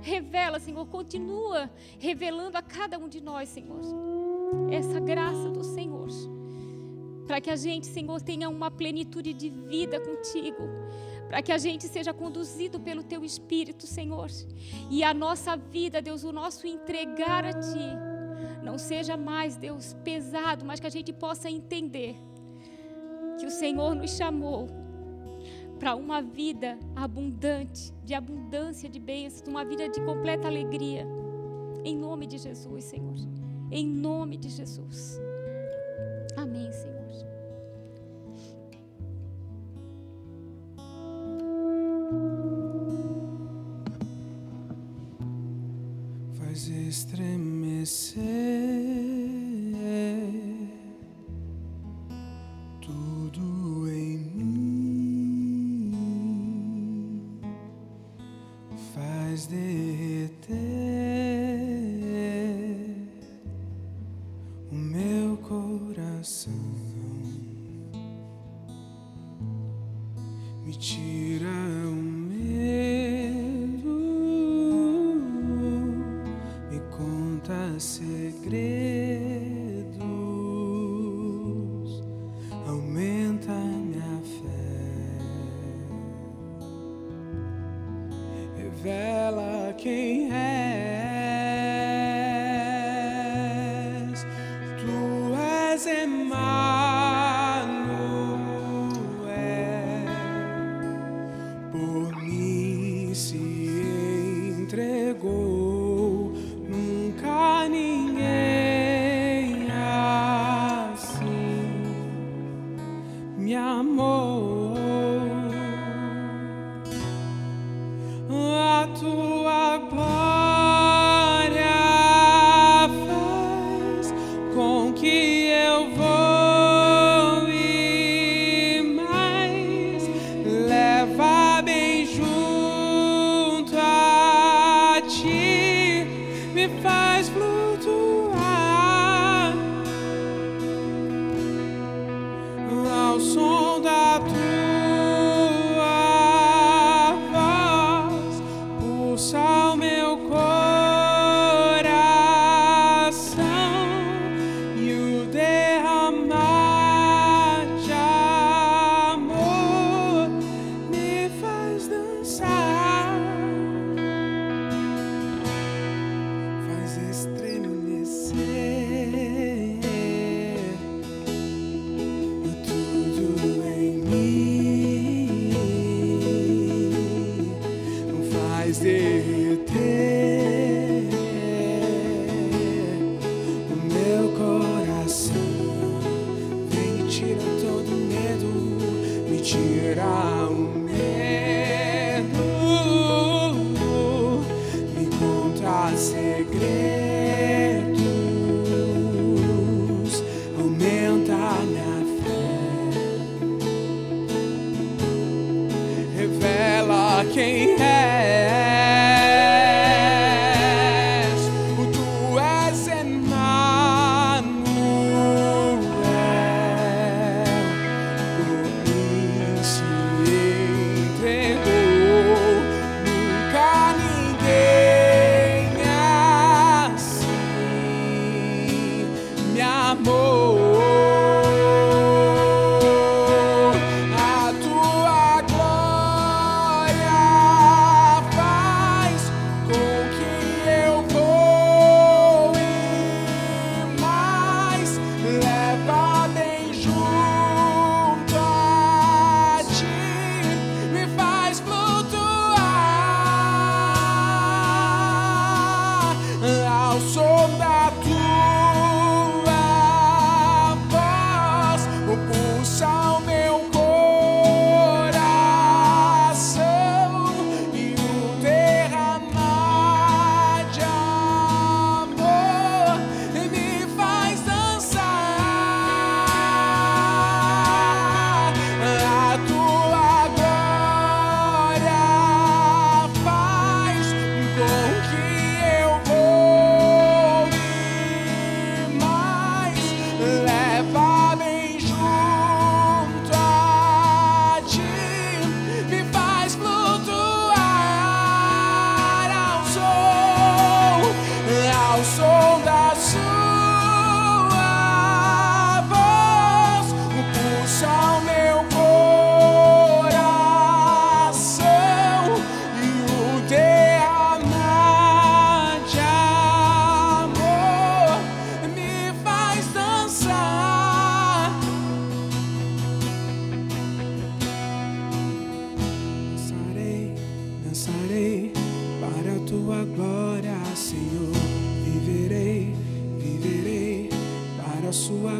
Revela, 0.00 0.58
Senhor, 0.58 0.86
continua 0.86 1.70
revelando 1.98 2.56
a 2.56 2.62
cada 2.62 2.98
um 2.98 3.06
de 3.06 3.20
nós, 3.20 3.50
Senhor, 3.50 3.82
essa 4.70 4.98
graça 4.98 5.50
do 5.50 5.62
Senhor 5.62 6.08
para 7.26 7.40
que 7.40 7.50
a 7.50 7.56
gente, 7.56 7.86
Senhor, 7.86 8.20
tenha 8.20 8.48
uma 8.48 8.70
plenitude 8.70 9.32
de 9.32 9.48
vida 9.48 9.98
contigo, 10.00 10.62
para 11.28 11.42
que 11.42 11.52
a 11.52 11.58
gente 11.58 11.88
seja 11.88 12.12
conduzido 12.12 12.78
pelo 12.78 13.02
teu 13.02 13.24
Espírito, 13.24 13.86
Senhor, 13.86 14.28
e 14.90 15.02
a 15.02 15.14
nossa 15.14 15.56
vida, 15.56 16.02
Deus, 16.02 16.22
o 16.24 16.32
nosso 16.32 16.66
entregar 16.66 17.44
a 17.44 17.52
ti, 17.52 17.88
não 18.62 18.78
seja 18.78 19.16
mais, 19.16 19.56
Deus, 19.56 19.94
pesado, 20.04 20.64
mas 20.64 20.80
que 20.80 20.86
a 20.86 20.90
gente 20.90 21.12
possa 21.12 21.50
entender 21.50 22.16
que 23.38 23.46
o 23.46 23.50
Senhor 23.50 23.94
nos 23.94 24.12
chamou 24.12 24.68
para 25.78 25.94
uma 25.94 26.22
vida 26.22 26.78
abundante, 26.94 27.92
de 28.04 28.14
abundância 28.14 28.88
de 28.88 28.98
bênçãos, 28.98 29.48
uma 29.48 29.64
vida 29.64 29.88
de 29.88 30.00
completa 30.00 30.46
alegria. 30.46 31.06
Em 31.84 31.96
nome 31.96 32.26
de 32.26 32.38
Jesus, 32.38 32.84
Senhor. 32.84 33.16
Em 33.70 33.86
nome 33.86 34.36
de 34.36 34.48
Jesus. 34.48 35.20
Amém, 36.36 36.72
Senhor. 36.72 36.93
converter 60.24 60.54
o 64.70 64.74
meu 64.74 65.36
coração. 65.38 66.52
Me 70.64 70.72
tira 70.72 71.23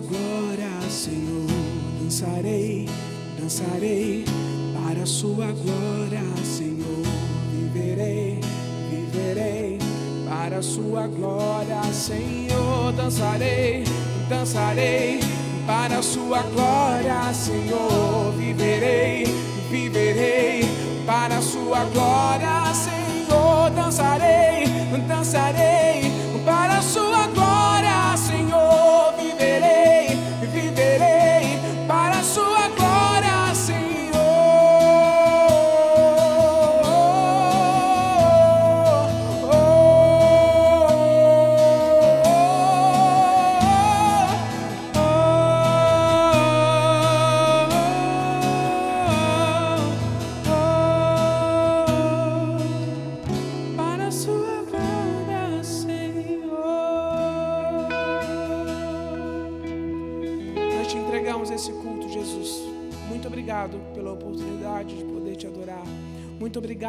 glória, 0.01 0.91
Senhor, 0.91 1.47
dançarei, 2.01 2.89
dançarei. 3.39 4.25
Para 4.75 5.03
a 5.03 5.07
sua 5.07 5.47
glória, 5.53 6.23
Senhor, 6.45 7.07
viverei, 7.51 8.41
viverei. 8.91 9.79
Para 10.29 10.59
a 10.59 10.63
sua 10.63 11.07
glória, 11.07 11.83
Senhor, 11.93 12.93
dançarei, 12.93 13.85
dançarei. 14.29 15.21
Para 15.67 15.99
a 15.99 16.03
sua 16.03 16.43
glória, 16.43 17.33
Senhor, 17.33 18.33
viverei, 18.37 19.25
viverei. 19.71 20.63
Para 21.07 21.39
a 21.39 21.43
sua 21.43 21.85
glória, 21.85 22.75
Senhor, 22.75 23.71
dançarei, 23.71 24.67
dançarei. 25.09 25.94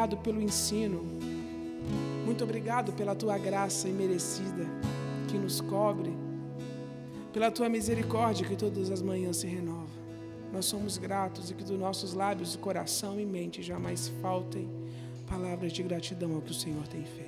Obrigado 0.06 0.16
pelo 0.18 0.40
ensino. 0.40 1.02
Muito 2.24 2.44
obrigado 2.44 2.92
pela 2.92 3.14
tua 3.14 3.36
graça 3.38 3.88
imerecida 3.88 4.64
que 5.28 5.36
nos 5.36 5.60
cobre. 5.60 6.12
Pela 7.32 7.50
tua 7.50 7.68
misericórdia 7.68 8.46
que 8.46 8.56
todas 8.56 8.90
as 8.90 9.02
manhãs 9.02 9.38
se 9.38 9.46
renova. 9.46 9.96
Nós 10.52 10.64
somos 10.66 10.96
gratos 10.96 11.50
e 11.50 11.54
que 11.54 11.64
dos 11.64 11.78
nossos 11.78 12.14
lábios, 12.14 12.56
coração 12.56 13.20
e 13.20 13.26
mente 13.26 13.62
jamais 13.62 14.08
faltem 14.22 14.68
palavras 15.28 15.72
de 15.72 15.82
gratidão 15.82 16.34
ao 16.36 16.40
que 16.40 16.52
o 16.52 16.54
Senhor 16.54 16.86
tem 16.86 17.04
feito. 17.04 17.25